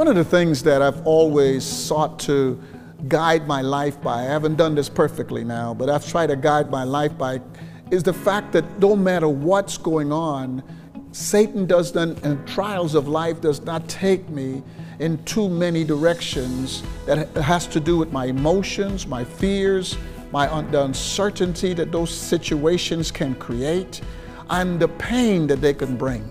One 0.00 0.08
of 0.08 0.14
the 0.14 0.24
things 0.24 0.62
that 0.62 0.80
I've 0.80 1.06
always 1.06 1.62
sought 1.62 2.18
to 2.20 2.58
guide 3.08 3.46
my 3.46 3.60
life 3.60 4.00
by, 4.00 4.20
I 4.20 4.22
haven't 4.22 4.56
done 4.56 4.74
this 4.74 4.88
perfectly 4.88 5.44
now, 5.44 5.74
but 5.74 5.90
I've 5.90 6.08
tried 6.08 6.28
to 6.28 6.36
guide 6.36 6.70
my 6.70 6.84
life 6.84 7.18
by, 7.18 7.42
is 7.90 8.02
the 8.02 8.14
fact 8.14 8.50
that 8.52 8.64
no 8.78 8.96
matter 8.96 9.28
what's 9.28 9.76
going 9.76 10.10
on, 10.10 10.62
Satan 11.12 11.66
does 11.66 11.94
not, 11.94 12.18
and 12.24 12.48
trials 12.48 12.94
of 12.94 13.08
life 13.08 13.42
does 13.42 13.60
not 13.60 13.86
take 13.90 14.26
me 14.30 14.62
in 15.00 15.22
too 15.24 15.50
many 15.50 15.84
directions 15.84 16.82
that 17.04 17.28
has 17.36 17.66
to 17.66 17.78
do 17.78 17.98
with 17.98 18.10
my 18.10 18.24
emotions, 18.24 19.06
my 19.06 19.22
fears, 19.22 19.98
my 20.32 20.46
the 20.70 20.82
uncertainty 20.82 21.74
that 21.74 21.92
those 21.92 22.10
situations 22.10 23.10
can 23.10 23.34
create, 23.34 24.00
and 24.48 24.80
the 24.80 24.88
pain 24.88 25.46
that 25.46 25.60
they 25.60 25.74
can 25.74 25.94
bring. 25.94 26.24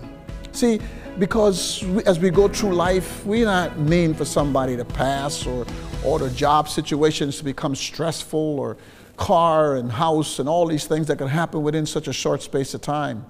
See, 0.50 0.80
because 1.20 1.84
as 2.06 2.18
we 2.18 2.30
go 2.30 2.48
through 2.48 2.74
life, 2.74 3.24
we're 3.26 3.44
not 3.44 3.78
mean 3.78 4.14
for 4.14 4.24
somebody 4.24 4.74
to 4.74 4.86
pass 4.86 5.46
or, 5.46 5.66
or 6.02 6.18
the 6.18 6.30
job 6.30 6.66
situations 6.66 7.36
to 7.36 7.44
become 7.44 7.74
stressful 7.74 8.58
or 8.58 8.78
car 9.18 9.76
and 9.76 9.92
house 9.92 10.38
and 10.38 10.48
all 10.48 10.66
these 10.66 10.86
things 10.86 11.06
that 11.08 11.18
can 11.18 11.28
happen 11.28 11.62
within 11.62 11.84
such 11.84 12.08
a 12.08 12.12
short 12.12 12.40
space 12.40 12.72
of 12.72 12.80
time. 12.80 13.26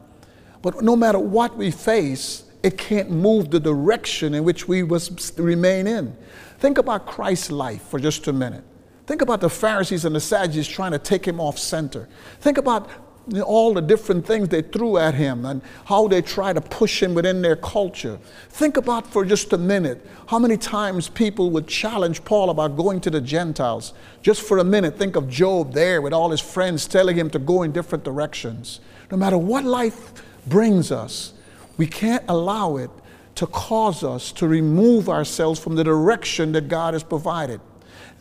But 0.63 0.83
no 0.83 0.95
matter 0.95 1.19
what 1.19 1.57
we 1.57 1.73
face, 1.73 2.45
it 2.63 2.79
can't 2.79 3.11
move 3.11 3.51
the 3.51 3.59
direction 3.59 4.35
in 4.35 4.45
which 4.45 4.69
we 4.69 4.85
must 4.85 5.37
remain 5.37 5.89
in. 5.89 6.17
Think 6.59 6.79
about 6.79 7.07
Christ's 7.07 7.51
life 7.51 7.83
for 7.83 7.99
just 7.99 8.29
a 8.29 8.33
minute. 8.33 8.63
Think 9.07 9.21
about 9.21 9.41
the 9.41 9.51
Pharisees 9.51 10.05
and 10.05 10.15
the 10.15 10.21
Sadducees 10.21 10.69
trying 10.69 10.93
to 10.93 10.99
take 11.01 11.27
him 11.27 11.41
off 11.41 11.59
center. 11.59 12.09
Think 12.39 12.57
about 12.57 12.89
all 13.45 13.75
the 13.75 13.81
different 13.81 14.27
things 14.27 14.49
they 14.49 14.63
threw 14.63 14.97
at 14.97 15.15
him 15.15 15.45
and 15.45 15.63
how 15.85 16.09
they 16.09 16.23
try 16.23 16.53
to 16.53 16.61
push 16.61 17.03
him 17.03 17.15
within 17.15 17.43
their 17.43 17.57
culture. 17.57 18.19
Think 18.49 18.77
about 18.77 19.07
for 19.07 19.25
just 19.25 19.53
a 19.53 19.59
minute 19.59 20.05
how 20.29 20.39
many 20.39 20.57
times 20.57 21.09
people 21.09 21.51
would 21.51 21.67
challenge 21.67 22.25
Paul 22.25 22.51
about 22.51 22.77
going 22.77 23.01
to 23.03 23.11
the 23.11 23.21
Gentiles. 23.21 23.93
Just 24.23 24.43
for 24.43 24.59
a 24.59 24.65
minute, 24.65 24.99
think 24.99 25.17
of 25.17 25.29
Job 25.29 25.73
there 25.73 26.03
with 26.03 26.13
all 26.13 26.31
his 26.31 26.41
friends 26.41 26.87
telling 26.87 27.17
him 27.17 27.31
to 27.31 27.39
go 27.39 27.63
in 27.63 27.73
different 27.73 28.05
directions. 28.05 28.81
No 29.11 29.17
matter 29.17 29.39
what 29.39 29.65
life 29.65 30.13
brings 30.47 30.91
us, 30.93 31.33
we 31.77 31.87
can't 31.87 32.25
allow 32.29 32.77
it 32.77 32.91
to 33.37 33.47
cause 33.47 34.05
us 34.05 34.33
to 34.33 34.47
remove 34.47 35.09
ourselves 35.09 35.59
from 35.59 35.75
the 35.75 35.85
direction 35.85 36.53
that 36.53 36.69
God 36.69 36.95
has 36.95 37.03
provided. 37.03 37.61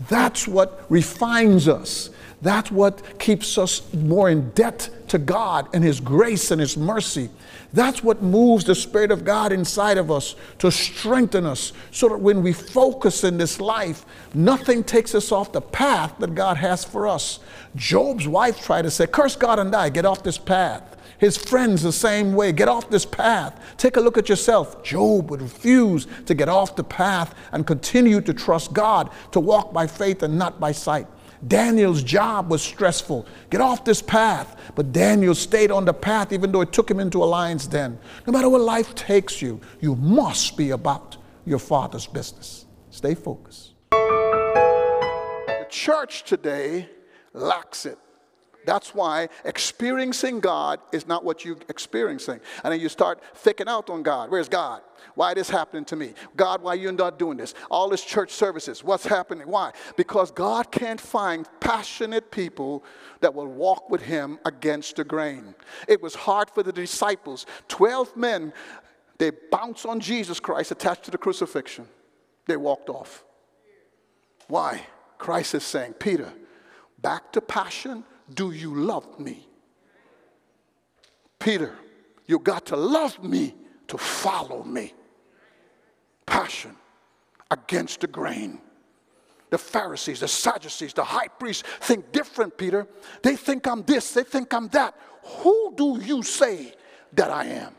That's 0.07 0.47
what 0.47 0.85
refines 0.89 1.67
us. 1.67 2.09
That's 2.41 2.71
what 2.71 3.19
keeps 3.19 3.57
us 3.57 3.81
more 3.93 4.29
in 4.29 4.51
debt 4.51 4.89
to 5.09 5.17
God 5.17 5.67
and 5.73 5.83
His 5.83 5.99
grace 5.99 6.51
and 6.51 6.61
His 6.61 6.77
mercy. 6.77 7.29
That's 7.73 8.03
what 8.03 8.21
moves 8.21 8.63
the 8.63 8.75
Spirit 8.75 9.11
of 9.11 9.25
God 9.25 9.51
inside 9.51 9.97
of 9.97 10.09
us 10.09 10.35
to 10.59 10.71
strengthen 10.71 11.45
us 11.45 11.73
so 11.91 12.09
that 12.09 12.19
when 12.19 12.41
we 12.41 12.53
focus 12.53 13.23
in 13.23 13.37
this 13.37 13.59
life, 13.59 14.05
nothing 14.33 14.83
takes 14.83 15.13
us 15.13 15.31
off 15.31 15.51
the 15.51 15.61
path 15.61 16.15
that 16.19 16.33
God 16.33 16.57
has 16.57 16.85
for 16.85 17.07
us. 17.07 17.39
Job's 17.75 18.27
wife 18.27 18.63
tried 18.63 18.83
to 18.83 18.91
say, 18.91 19.05
Curse 19.05 19.35
God 19.35 19.59
and 19.59 19.71
die, 19.71 19.89
get 19.89 20.05
off 20.05 20.23
this 20.23 20.37
path. 20.37 20.95
His 21.19 21.35
friends, 21.37 21.83
the 21.83 21.91
same 21.91 22.33
way. 22.33 22.53
Get 22.53 22.69
off 22.69 22.89
this 22.89 23.05
path. 23.05 23.59
Take 23.75 23.97
a 23.97 23.99
look 23.99 24.17
at 24.17 24.29
yourself. 24.29 24.81
Job 24.83 25.29
would 25.29 25.41
refuse 25.41 26.07
to 26.25 26.33
get 26.33 26.47
off 26.47 26.77
the 26.77 26.83
path 26.83 27.35
and 27.51 27.67
continue 27.67 28.21
to 28.21 28.33
trust 28.33 28.71
God, 28.71 29.09
to 29.33 29.41
walk 29.41 29.73
by 29.73 29.85
faith 29.85 30.23
and 30.23 30.39
not 30.39 30.61
by 30.61 30.71
sight. 30.71 31.07
Daniel's 31.47 32.03
job 32.03 32.49
was 32.49 32.61
stressful. 32.61 33.25
Get 33.49 33.61
off 33.61 33.85
this 33.85 34.01
path. 34.01 34.55
But 34.75 34.91
Daniel 34.91 35.35
stayed 35.35 35.71
on 35.71 35.85
the 35.85 35.93
path 35.93 36.31
even 36.31 36.51
though 36.51 36.61
it 36.61 36.73
took 36.73 36.89
him 36.89 36.99
into 36.99 37.23
a 37.23 37.25
lion's 37.25 37.67
den. 37.67 37.99
No 38.27 38.33
matter 38.33 38.49
what 38.49 38.61
life 38.61 38.93
takes 38.95 39.41
you, 39.41 39.59
you 39.79 39.95
must 39.95 40.57
be 40.57 40.71
about 40.71 41.17
your 41.45 41.59
father's 41.59 42.07
business. 42.07 42.65
Stay 42.89 43.15
focused. 43.15 43.73
The 43.91 45.67
church 45.69 46.23
today 46.23 46.89
lacks 47.33 47.85
it. 47.85 47.97
That's 48.69 48.93
why 48.93 49.29
experiencing 49.45 50.41
God 50.41 50.79
is 50.91 51.07
not 51.07 51.25
what 51.25 51.43
you're 51.43 51.57
experiencing. 51.69 52.39
And 52.63 52.71
then 52.71 52.79
you 52.79 52.87
start 52.87 53.19
thinking 53.33 53.67
out 53.67 53.89
on 53.89 54.03
God. 54.03 54.29
Where's 54.29 54.47
God? 54.47 54.83
Why 55.15 55.33
this 55.33 55.49
happening 55.49 55.85
to 55.85 55.95
me? 55.95 56.13
God, 56.35 56.61
why 56.61 56.75
you 56.75 56.91
not 56.91 57.17
doing 57.17 57.35
this? 57.35 57.55
All 57.71 57.89
this 57.89 58.03
church 58.03 58.29
services, 58.29 58.83
what's 58.83 59.07
happening? 59.07 59.47
Why? 59.47 59.71
Because 59.97 60.29
God 60.29 60.71
can't 60.71 61.01
find 61.01 61.49
passionate 61.59 62.29
people 62.29 62.83
that 63.21 63.33
will 63.33 63.47
walk 63.47 63.89
with 63.89 64.03
him 64.03 64.37
against 64.45 64.97
the 64.97 65.03
grain. 65.03 65.55
It 65.87 65.99
was 65.99 66.13
hard 66.13 66.51
for 66.51 66.61
the 66.61 66.71
disciples. 66.71 67.47
12 67.69 68.15
men, 68.15 68.53
they 69.17 69.31
bounced 69.49 69.87
on 69.87 69.99
Jesus 69.99 70.39
Christ 70.39 70.69
attached 70.69 71.05
to 71.05 71.11
the 71.11 71.17
crucifixion. 71.17 71.87
They 72.45 72.55
walked 72.55 72.89
off. 72.89 73.23
Why? 74.47 74.85
Christ 75.17 75.55
is 75.55 75.63
saying, 75.63 75.93
Peter, 75.93 76.31
back 77.01 77.31
to 77.31 77.41
passion, 77.41 78.03
do 78.33 78.51
you 78.51 78.75
love 78.75 79.19
me? 79.19 79.47
Peter, 81.39 81.75
you 82.27 82.39
got 82.39 82.65
to 82.67 82.75
love 82.75 83.23
me 83.23 83.55
to 83.87 83.97
follow 83.97 84.63
me. 84.63 84.93
Passion 86.25 86.75
against 87.49 88.01
the 88.01 88.07
grain. 88.07 88.59
The 89.49 89.57
Pharisees, 89.57 90.19
the 90.19 90.27
Sadducees, 90.27 90.93
the 90.93 91.03
high 91.03 91.27
priests 91.27 91.63
think 91.81 92.11
different, 92.11 92.55
Peter. 92.55 92.87
They 93.23 93.35
think 93.35 93.67
I'm 93.67 93.81
this, 93.81 94.13
they 94.13 94.23
think 94.23 94.53
I'm 94.53 94.67
that. 94.69 94.93
Who 95.41 95.73
do 95.75 95.99
you 96.03 96.21
say 96.21 96.73
that 97.13 97.31
I 97.31 97.45
am? 97.45 97.73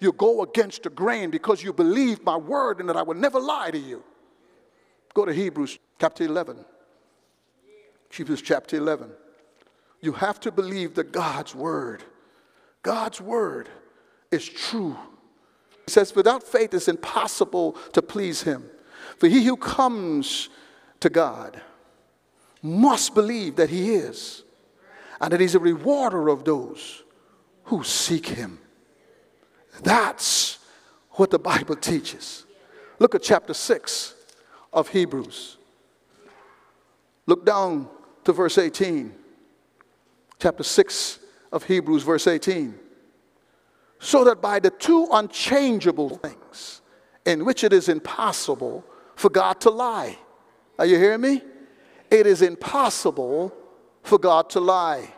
You 0.00 0.12
go 0.12 0.42
against 0.42 0.84
the 0.84 0.90
grain 0.90 1.30
because 1.30 1.62
you 1.62 1.72
believe 1.72 2.24
my 2.24 2.36
word 2.36 2.80
and 2.80 2.88
that 2.88 2.96
I 2.96 3.02
will 3.02 3.14
never 3.14 3.38
lie 3.38 3.70
to 3.70 3.78
you. 3.78 4.02
Go 5.12 5.24
to 5.24 5.32
Hebrews 5.32 5.78
chapter 6.00 6.24
11. 6.24 6.64
Hebrews 8.10 8.42
chapter 8.42 8.76
11 8.76 9.10
you 10.04 10.12
have 10.12 10.38
to 10.40 10.52
believe 10.52 10.94
that 10.94 11.12
God's 11.12 11.54
word, 11.54 12.02
God's 12.82 13.20
word 13.20 13.68
is 14.30 14.48
true. 14.48 14.96
He 15.86 15.90
says, 15.90 16.14
without 16.14 16.42
faith 16.42 16.74
it's 16.74 16.88
impossible 16.88 17.72
to 17.92 18.02
please 18.02 18.42
him. 18.42 18.64
For 19.18 19.28
he 19.28 19.44
who 19.44 19.56
comes 19.56 20.48
to 21.00 21.10
God 21.10 21.60
must 22.62 23.14
believe 23.14 23.56
that 23.56 23.70
he 23.70 23.94
is, 23.94 24.42
and 25.20 25.32
that 25.32 25.40
he's 25.40 25.54
a 25.54 25.60
rewarder 25.60 26.28
of 26.28 26.44
those 26.44 27.02
who 27.64 27.84
seek 27.84 28.26
him. 28.26 28.58
That's 29.82 30.58
what 31.12 31.30
the 31.30 31.38
Bible 31.38 31.76
teaches. 31.76 32.44
Look 32.98 33.14
at 33.14 33.22
chapter 33.22 33.54
6 33.54 34.14
of 34.72 34.88
Hebrews. 34.88 35.58
Look 37.26 37.44
down 37.44 37.88
to 38.24 38.32
verse 38.32 38.58
18 38.58 39.14
chapter 40.44 40.62
6 40.62 41.20
of 41.52 41.64
Hebrews, 41.64 42.02
verse 42.02 42.26
18. 42.26 42.78
So 43.98 44.24
that 44.24 44.42
by 44.42 44.58
the 44.58 44.68
two 44.68 45.08
unchangeable 45.10 46.10
things 46.18 46.82
in 47.24 47.46
which 47.46 47.64
it 47.64 47.72
is 47.72 47.88
impossible 47.88 48.84
for 49.16 49.30
God 49.30 49.58
to 49.62 49.70
lie. 49.70 50.18
Are 50.78 50.84
you 50.84 50.98
hearing 50.98 51.22
me? 51.22 51.40
It 52.10 52.26
is 52.26 52.42
impossible 52.42 53.54
for 54.02 54.18
God 54.18 54.50
to 54.50 54.60
lie. 54.60 55.14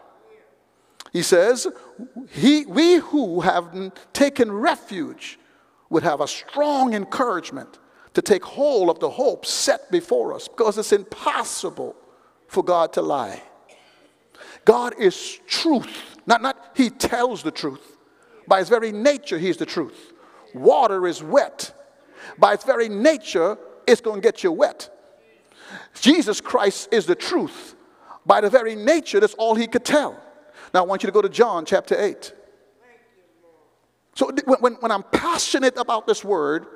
He 1.13 1.23
says, 1.23 1.67
he, 2.31 2.65
We 2.65 2.99
who 2.99 3.41
have 3.41 3.93
taken 4.13 4.53
refuge 4.53 5.41
would 5.91 6.05
have 6.05 6.21
a 6.21 6.29
strong 6.29 6.95
encouragement 6.95 7.81
to 8.15 8.23
take 8.23 8.45
hold 8.45 8.91
of 8.91 9.01
the 9.01 9.11
hope 9.11 9.45
set 9.45 9.91
before 9.91 10.35
us 10.35 10.47
because 10.47 10.79
it's 10.79 10.93
impossible 10.93 11.97
for 12.47 12.63
God 12.63 12.93
to 12.93 13.03
lie. 13.03 13.43
God 14.67 14.95
is 14.99 15.41
truth. 15.47 16.19
Not, 16.27 16.43
not 16.43 16.73
he 16.75 16.91
tells 16.91 17.43
the 17.43 17.51
truth. 17.51 17.97
By 18.47 18.59
his 18.59 18.69
very 18.69 18.93
nature, 18.93 19.39
he's 19.39 19.57
the 19.57 19.65
truth. 19.65 20.13
Water 20.53 21.07
is 21.07 21.23
wet. 21.23 21.73
By 22.37 22.53
its 22.53 22.65
very 22.65 22.89
nature, 22.89 23.57
it's 23.87 24.01
going 24.01 24.21
to 24.21 24.27
get 24.27 24.43
you 24.43 24.53
wet. 24.53 24.91
Jesus 25.95 26.41
Christ 26.41 26.89
is 26.93 27.07
the 27.07 27.15
truth. 27.15 27.75
By 28.27 28.41
the 28.41 28.51
very 28.51 28.75
nature, 28.75 29.21
that's 29.21 29.35
all 29.35 29.55
he 29.55 29.69
could 29.69 29.85
tell. 29.85 30.21
Now, 30.75 30.83
I 30.83 30.87
want 30.87 31.03
you 31.03 31.07
to 31.07 31.13
go 31.13 31.23
to 31.23 31.29
John 31.29 31.65
chapter 31.65 31.99
8. 31.99 32.35
So, 34.15 34.33
when, 34.61 34.75
when 34.75 34.91
I'm 34.91 35.05
passionate 35.05 35.77
about 35.79 36.07
this 36.07 36.25
word, 36.25 36.67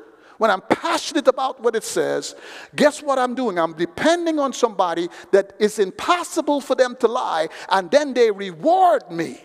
when 0.41 0.51
I'm 0.51 0.63
passionate 0.63 1.29
about 1.29 1.61
what 1.61 1.77
it 1.77 1.85
says, 1.85 2.35
guess 2.75 3.03
what 3.03 3.19
I'm 3.19 3.35
doing? 3.35 3.59
I'm 3.59 3.75
depending 3.75 4.39
on 4.39 4.55
somebody 4.55 5.11
that 5.33 5.53
is 5.59 5.79
impossible 5.79 6.63
for 6.63 6.75
them 6.75 6.97
to 7.01 7.09
lie, 7.09 7.49
and 7.69 7.91
then 7.91 8.15
they 8.15 8.31
reward 8.31 9.11
me 9.11 9.39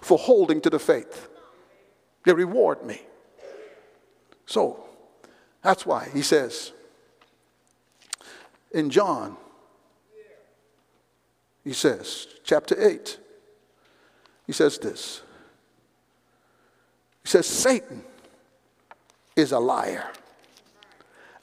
for 0.00 0.18
holding 0.18 0.60
to 0.62 0.68
the 0.68 0.80
faith. 0.80 1.28
They 2.24 2.32
reward 2.32 2.84
me. 2.84 3.02
So, 4.46 4.84
that's 5.62 5.86
why 5.86 6.08
he 6.12 6.22
says 6.22 6.72
in 8.72 8.90
John, 8.90 9.36
he 11.62 11.72
says, 11.72 12.26
chapter 12.42 12.74
8, 12.76 13.16
he 14.44 14.52
says 14.52 14.76
this. 14.76 15.22
He 17.22 17.28
says, 17.28 17.46
Satan 17.46 18.04
is 19.36 19.52
a 19.52 19.58
liar. 19.58 20.10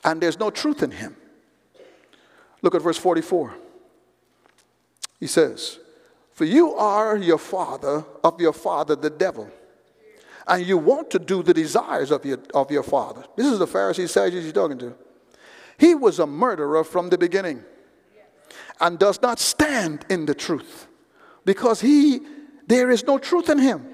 and 0.04 0.20
there's 0.20 0.40
no 0.40 0.50
truth 0.50 0.82
in 0.82 0.92
him. 0.92 1.16
Look 2.62 2.74
at 2.76 2.82
verse 2.82 2.98
44. 2.98 3.54
He 5.20 5.28
says, 5.28 5.80
For 6.34 6.46
you 6.46 6.74
are 6.74 7.18
your 7.18 7.38
father 7.38 8.04
of 8.24 8.42
your 8.42 8.54
father, 8.54 8.96
the 8.96 9.10
devil, 9.10 9.50
and 10.48 10.66
you 10.66 10.78
want 10.78 11.12
to 11.12 11.20
do 11.20 11.44
the 11.44 11.54
desires 11.54 12.10
of 12.12 12.26
your, 12.26 12.40
of 12.54 12.72
your 12.72 12.84
father. 12.84 13.24
This 13.36 13.46
is 13.46 13.60
the 13.60 13.68
Pharisee 13.68 14.10
Sadducees 14.10 14.46
he's 14.46 14.54
talking 14.54 14.80
to. 14.80 14.96
He 15.78 15.94
was 15.96 16.20
a 16.20 16.28
murderer 16.28 16.84
from 16.84 17.10
the 17.10 17.18
beginning 17.18 17.64
and 18.80 18.98
does 18.98 19.22
not 19.22 19.40
stand 19.40 20.06
in 20.10 20.26
the 20.26 20.34
truth 20.34 20.88
because 21.46 21.82
he 21.82 22.22
there 22.68 22.90
is 22.90 23.04
no 23.04 23.18
truth 23.18 23.50
in 23.50 23.60
him. 23.60 23.86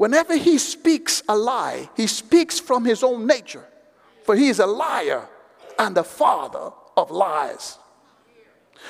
Whenever 0.00 0.34
he 0.34 0.56
speaks 0.56 1.22
a 1.28 1.36
lie, 1.36 1.90
he 1.94 2.06
speaks 2.06 2.58
from 2.58 2.86
his 2.86 3.02
own 3.02 3.26
nature, 3.26 3.66
for 4.24 4.34
he 4.34 4.48
is 4.48 4.58
a 4.58 4.66
liar 4.66 5.28
and 5.78 5.94
the 5.94 6.02
father 6.02 6.70
of 6.96 7.10
lies. 7.10 7.76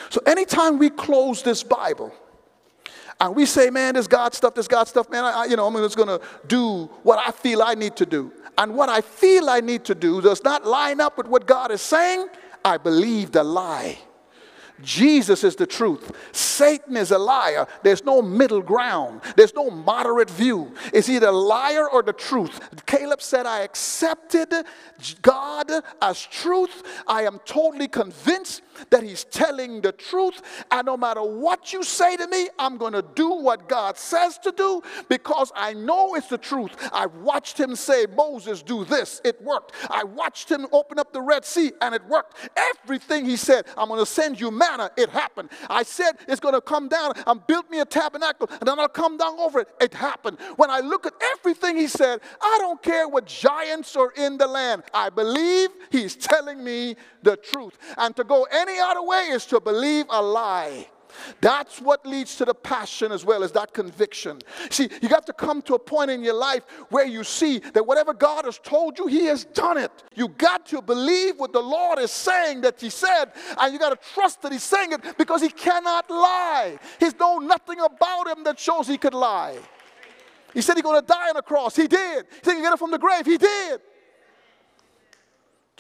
So 0.09 0.21
anytime 0.25 0.79
we 0.79 0.89
close 0.89 1.43
this 1.43 1.65
Bible 1.65 2.15
and 3.21 3.35
we 3.35 3.45
say, 3.45 3.71
man, 3.71 3.95
this 3.95 4.07
God 4.07 4.35
stuff, 4.35 4.55
this 4.55 4.69
God 4.69 4.87
stuff, 4.87 5.11
man, 5.11 5.25
I, 5.25 5.47
you 5.47 5.57
know, 5.57 5.67
I'm 5.67 5.75
just 5.79 5.97
going 5.97 6.17
to 6.17 6.25
do 6.47 6.85
what 7.03 7.19
I 7.19 7.33
feel 7.33 7.61
I 7.61 7.75
need 7.75 7.97
to 7.97 8.07
do. 8.07 8.33
And 8.57 8.77
what 8.77 8.89
I 8.89 9.01
feel 9.01 9.51
I 9.51 9.59
need 9.59 9.85
to 9.87 9.97
do 9.97 10.21
does 10.21 10.45
not 10.45 10.65
line 10.65 11.01
up 11.01 11.19
with 11.19 11.27
what 11.27 11.45
God 11.45 11.73
is 11.73 11.81
saying, 11.83 12.29
I 12.65 12.77
believe 12.77 13.33
the 13.33 13.43
lie. 13.43 13.99
Jesus 14.82 15.44
is 15.44 15.56
the 15.56 15.67
truth. 15.67 16.12
Satan 16.32 16.97
is 16.97 17.11
a 17.11 17.19
liar. 17.19 17.67
There's 17.82 18.05
no 18.05 18.23
middle 18.23 18.62
ground. 18.62 19.21
There's 19.37 19.55
no 19.55 19.71
moderate 19.71 20.31
view. 20.31 20.75
It's 20.93 21.09
either 21.09 21.31
liar 21.31 21.88
or 21.88 22.03
the 22.03 22.12
truth. 22.12 22.61
Caleb 22.87 23.23
said, 23.23 23.47
I 23.47 23.61
accepted 23.61 24.53
God 25.23 25.71
as 26.00 26.25
truth. 26.27 26.82
I 27.06 27.23
am 27.23 27.41
totally 27.44 27.88
convinced 27.88 28.62
that 28.91 29.03
he's 29.03 29.25
telling 29.25 29.81
the 29.81 29.93
truth. 29.93 30.41
And 30.71 30.87
no 30.87 30.97
matter 30.97 31.23
what 31.23 31.73
you 31.73 31.82
say 31.82 32.17
to 32.17 32.27
me, 32.27 32.49
I'm 32.59 32.77
going 32.77 32.93
to 32.93 33.05
do 33.15 33.31
what 33.31 33.69
God 33.69 33.97
says 33.97 34.38
to 34.38 34.53
do 34.53 34.82
because 35.09 35.53
I 35.55 35.75
know 35.75 36.15
it's 36.15 36.29
the 36.29 36.38
truth. 36.38 36.73
I 36.93 37.06
watched 37.06 37.59
him 37.59 37.77
say, 37.77 38.06
Moses, 38.17 38.62
do 38.62 38.85
this. 38.85 39.21
It 39.25 39.41
worked. 39.43 39.73
I 39.88 40.05
watched 40.05 40.50
him 40.50 40.67
open 40.73 40.99
up 40.99 41.12
the 41.12 41.21
Red 41.21 41.44
Sea 41.44 41.73
and 41.81 41.94
it 41.94 42.05
worked. 42.06 42.37
Everything 42.56 43.25
he 43.25 43.37
said, 43.37 43.67
I'm 43.77 43.88
going 43.88 44.00
to 44.00 44.06
send 44.06 44.41
you 44.41 44.50
manna. 44.50 44.91
It 44.97 45.11
happened. 45.11 45.50
I 45.69 45.83
said 45.83 46.12
it's 46.29 46.41
going 46.41 46.55
to 46.55 46.61
come 46.61 46.88
down 46.88 47.12
and 47.26 47.47
build 47.47 47.71
me 47.71 47.81
a 47.81 47.85
tabernacle 47.85 48.49
and 48.50 48.69
then 48.69 48.79
I'll 48.79 48.88
come 48.88 49.17
down 49.17 49.38
over 49.38 49.61
it. 49.61 49.69
It 49.81 49.94
happened. 49.94 50.38
When 50.56 50.71
I 50.71 50.81
look 50.81 51.06
at 51.06 51.15
everything 51.33 51.76
he 51.76 51.87
said, 51.87 52.21
I 52.41 52.56
don't 52.61 52.83
care 52.83 53.09
what 53.09 53.26
giants 53.26 53.97
are 53.97 54.12
in 54.17 54.38
the 54.38 54.47
land. 54.47 54.85
I 54.94 55.11
believe 55.11 55.71
he's 55.91 56.17
telling 56.17 56.62
me 56.62 56.97
the 57.23 57.37
truth. 57.37 57.79
And 57.97 58.15
to 58.17 58.25
go 58.25 58.47
any 58.50 58.69
other 58.78 59.02
way 59.02 59.28
is 59.31 59.46
to 59.46 59.61
believe 59.61 60.06
a 60.08 60.22
lie. 60.22 60.87
That's 61.40 61.81
what 61.81 62.06
leads 62.06 62.37
to 62.37 62.44
the 62.44 62.55
passion 62.55 63.12
as 63.12 63.25
well 63.25 63.43
as 63.43 63.52
that 63.52 63.72
conviction. 63.72 64.40
See, 64.70 64.88
you 65.02 65.08
got 65.08 65.26
to 65.26 65.32
come 65.32 65.62
to 65.62 65.75
a 65.75 65.78
point 65.78 66.11
in 66.11 66.22
your 66.22 66.34
life 66.34 66.64
where 66.90 67.06
you 67.06 67.25
see 67.25 67.58
that 67.58 67.87
whatever 67.87 68.14
God 68.14 68.44
has 68.44 68.58
told 68.58 68.99
you, 68.99 69.06
He 69.06 69.26
has 69.26 69.44
done 69.44 69.78
it. 69.78 69.90
You 70.14 70.28
got 70.28 70.67
to 70.67 70.82
believe 70.82 71.38
what 71.38 71.52
the 71.52 71.61
Lord 71.61 71.99
is 71.99 72.11
saying 72.11 72.62
that 72.62 72.81
He 72.81 72.90
said, 72.90 73.32
and 73.58 73.72
you 73.72 73.78
got 73.78 73.90
to 73.90 74.08
trust 74.14 74.43
that 74.43 74.52
He's 74.52 74.62
saying 74.62 74.93
it 74.93 75.19
because 75.19 75.43
He 75.43 75.50
cannot 75.50 76.11
lie. 76.11 76.78
He's 76.99 77.14
no 77.19 77.38
nothing 77.38 77.81
about 77.81 78.28
Him 78.28 78.44
that 78.44 78.58
shows 78.58 78.87
He 78.87 78.99
could 78.99 79.14
lie. 79.14 79.58
He 80.55 80.62
said 80.62 80.75
He's 80.75 80.82
going 80.82 81.00
to 81.00 81.06
die 81.06 81.28
on 81.28 81.37
the 81.37 81.43
cross. 81.43 81.76
He 81.76 81.87
did. 81.87 82.26
He 82.31 82.38
said 82.43 82.56
He 82.56 82.62
get 82.62 82.73
it 82.73 82.78
from 82.78 82.90
the 82.90 82.99
grave. 82.99 83.26
He 83.26 83.38
did. 83.38 83.81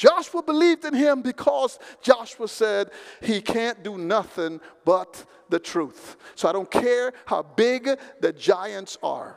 Joshua 0.00 0.42
believed 0.42 0.86
in 0.86 0.94
him 0.94 1.20
because 1.20 1.78
Joshua 2.00 2.48
said 2.48 2.90
he 3.20 3.42
can't 3.42 3.82
do 3.82 3.98
nothing 3.98 4.58
but 4.86 5.26
the 5.50 5.58
truth. 5.58 6.16
So 6.36 6.48
I 6.48 6.52
don't 6.52 6.70
care 6.70 7.12
how 7.26 7.42
big 7.42 7.86
the 8.18 8.32
giants 8.32 8.96
are. 9.02 9.36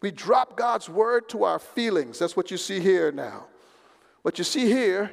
We 0.00 0.12
drop 0.12 0.56
God's 0.56 0.88
word 0.88 1.28
to 1.30 1.42
our 1.42 1.58
feelings. 1.58 2.20
That's 2.20 2.36
what 2.36 2.52
you 2.52 2.56
see 2.56 2.78
here 2.78 3.10
now. 3.10 3.46
What 4.22 4.38
you 4.38 4.44
see 4.44 4.66
here 4.66 5.10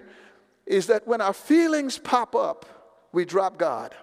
is 0.68 0.86
that 0.86 1.08
when 1.08 1.20
our 1.20 1.34
feelings 1.34 1.98
pop 1.98 2.36
up, 2.36 2.68
we 3.12 3.26
drop 3.26 3.58
God 3.58 3.96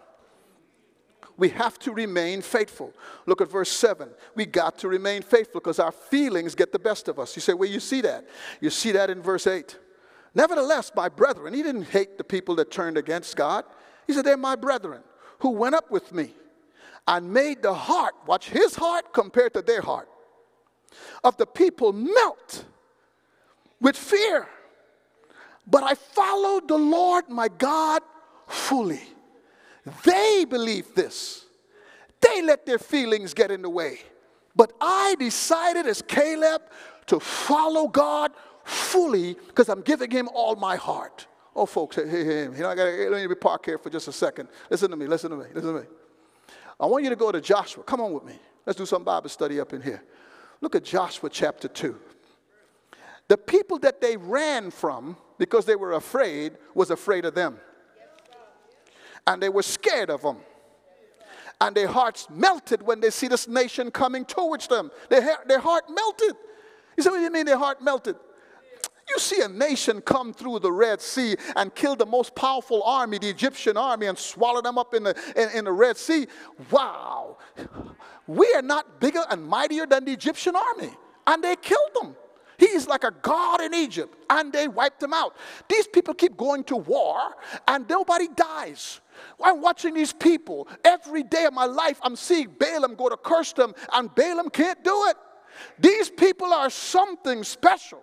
we 1.37 1.49
have 1.51 1.79
to 1.81 1.93
remain 1.93 2.43
faithful. 2.43 2.93
Look 3.27 3.41
at 3.41 3.51
verse 3.51 3.71
7. 3.71 4.09
We 4.35 4.47
got 4.47 4.79
to 4.79 4.89
remain 4.89 5.23
faithful 5.23 5.61
because 5.61 5.79
our 5.79 5.93
feelings 5.93 6.55
get 6.55 6.73
the 6.73 6.79
best 6.79 7.09
of 7.09 7.19
us. 7.19 7.35
You 7.35 7.43
say, 7.43 7.55
well, 7.55 7.69
you 7.69 7.81
see 7.81 8.01
that. 8.03 8.27
You 8.61 8.71
see 8.71 8.93
that 8.93 9.11
in 9.11 9.21
verse 9.21 9.47
8. 9.47 9.77
Nevertheless, 10.35 10.93
my 10.95 11.09
brethren, 11.09 11.55
he 11.55 11.63
didn't 11.63 11.85
hate 11.85 12.19
the 12.19 12.25
people 12.25 12.55
that 12.57 12.71
turned 12.71 12.97
against 12.97 13.37
God. 13.37 13.65
He 14.07 14.13
said, 14.13 14.25
they're 14.25 14.37
my 14.37 14.57
brethren 14.57 15.03
who 15.41 15.51
went 15.51 15.75
up 15.75 15.91
with 15.91 16.13
me 16.13 16.31
and 17.07 17.33
made 17.33 17.63
the 17.63 17.75
heart, 17.75 18.15
watch 18.27 18.49
his 18.49 18.77
heart 18.77 19.13
compared 19.13 19.55
to 19.55 19.63
their 19.63 19.83
heart, 19.83 20.09
of 21.23 21.37
the 21.37 21.47
people 21.47 21.93
melt 21.93 22.65
with 23.81 23.97
fear. 23.97 24.49
But 25.67 25.83
I 25.83 25.95
followed 25.95 26.69
the 26.69 26.79
Lord 26.79 27.29
my 27.29 27.49
God 27.49 28.03
fully. 28.47 29.03
They 30.05 30.45
believed 30.49 30.97
this. 30.97 31.45
They 32.21 32.43
let 32.43 32.65
their 32.65 32.79
feelings 32.79 33.35
get 33.35 33.51
in 33.51 33.63
the 33.63 33.71
way. 33.71 33.99
But 34.57 34.73
I 34.81 35.17
decided 35.19 35.87
as 35.87 36.01
Caleb 36.01 36.63
to 37.07 37.21
follow 37.21 37.89
God 37.89 38.33
fully 38.65 39.35
because 39.35 39.69
I'm 39.69 39.83
giving 39.83 40.11
him 40.11 40.29
all 40.33 40.57
my 40.57 40.77
heart. 40.77 41.27
Oh, 41.55 41.67
folks, 41.67 41.97
hey, 41.97 42.09
hey, 42.09 42.25
hey, 42.25 42.43
you 42.45 42.51
know, 42.51 42.71
I 42.71 42.75
gotta, 42.75 43.09
let 43.11 43.29
me 43.29 43.35
park 43.35 43.67
here 43.67 43.79
for 43.79 43.91
just 43.91 44.09
a 44.09 44.13
second. 44.13 44.49
Listen 44.71 44.91
to 44.91 44.97
me, 44.97 45.07
listen 45.07 45.31
to 45.31 45.37
me, 45.37 45.47
listen 45.55 45.75
to 45.75 45.81
me. 45.81 45.87
I 46.81 46.87
want 46.87 47.05
you 47.05 47.11
to 47.11 47.17
go 47.17 47.31
to 47.31 47.41
Joshua. 47.41 47.85
Come 47.85 48.01
on 48.01 48.13
with 48.13 48.25
me. 48.25 48.39
Let's 48.67 48.79
do 48.79 48.87
some 48.87 49.05
Bible 49.05 49.29
study 49.29 49.61
up 49.61 49.73
in 49.73 49.83
here. 49.83 50.03
Look 50.61 50.75
at 50.75 50.85
Joshua 50.85 51.29
chapter 51.31 51.69
2. 51.69 51.97
The 53.29 53.37
people 53.37 53.79
that 53.81 54.01
they 54.01 54.17
ran 54.17 54.71
from 54.71 55.17
because 55.39 55.67
they 55.67 55.77
were 55.77 55.93
afraid 55.93 56.55
was 56.75 56.91
afraid 56.91 57.25
of 57.25 57.35
them 57.35 57.59
and 59.27 59.43
they 59.43 59.49
were 59.49 59.63
scared 59.63 60.11
of 60.11 60.23
them. 60.23 60.39
And 61.61 61.75
their 61.75 61.89
hearts 61.89 62.29
melted 62.31 62.83
when 62.83 63.01
they 63.01 63.11
see 63.11 63.29
this 63.29 63.49
nation 63.49 63.91
coming 63.91 64.25
towards 64.25 64.67
them. 64.67 64.91
Their, 65.09 65.39
their 65.47 65.61
heart 65.61 65.85
melted. 65.89 66.37
You 66.97 67.03
say, 67.03 67.11
what 67.11 67.17
do 67.17 67.23
you 67.23 67.31
mean 67.31 67.47
their 67.47 67.59
heart 67.59 67.83
melted? 67.83 68.17
You 69.09 69.19
see 69.19 69.43
a 69.43 69.49
nation 69.49 70.01
come 70.01 70.33
through 70.33 70.61
the 70.61 70.73
Red 70.73 71.01
Sea 71.01 71.37
and 71.57 71.75
kill 71.75 71.95
the 71.95 72.07
most 72.07 72.35
powerful 72.35 72.83
army, 72.83 73.19
the 73.19 73.29
Egyptian 73.29 73.77
army, 73.77 74.07
and 74.07 74.19
swallow 74.19 74.63
them 74.63 74.79
up 74.79 74.95
in 74.95 75.05
the, 75.05 75.15
in, 75.37 75.59
in 75.59 75.65
the 75.67 75.73
Red 75.73 75.97
Sea. 75.97 76.27
Wow. 76.71 77.39
We 78.27 78.51
are 78.57 78.63
not 78.63 79.01
bigger 79.01 79.25
and 79.31 79.47
mightier 79.47 79.87
than 79.87 80.07
the 80.07 80.13
Egyptian 80.13 80.57
army. 80.57 80.91
And 81.27 81.45
they 81.45 81.57
killed 81.57 81.91
them. 81.95 82.17
He 82.59 82.67
is 82.67 82.87
like 82.87 83.05
a 83.05 83.11
god 83.11 83.61
in 83.61 83.75
Egypt, 83.75 84.17
and 84.31 84.53
they 84.53 84.69
wiped 84.69 85.03
him 85.03 85.13
out. 85.13 85.37
These 85.69 85.89
people 85.89 86.15
keep 86.15 86.37
going 86.37 86.65
to 86.65 86.77
war, 86.77 87.19
and 87.67 87.89
nobody 87.89 88.29
dies. 88.29 89.01
I'm 89.43 89.61
watching 89.61 89.95
these 89.95 90.13
people 90.13 90.69
every 90.85 91.23
day 91.23 91.45
of 91.45 91.53
my 91.53 91.65
life. 91.65 91.99
I'm 92.03 92.17
seeing 92.17 92.49
Balaam 92.49 92.95
go 92.95 93.09
to 93.09 93.17
curse 93.17 93.53
them, 93.53 93.75
and 93.93 94.15
Balaam 94.15 94.51
can't 94.51 94.83
do 94.85 95.07
it. 95.09 95.17
These 95.79 96.11
people 96.11 96.53
are 96.53 96.71
something 96.71 97.45
special. 97.45 98.03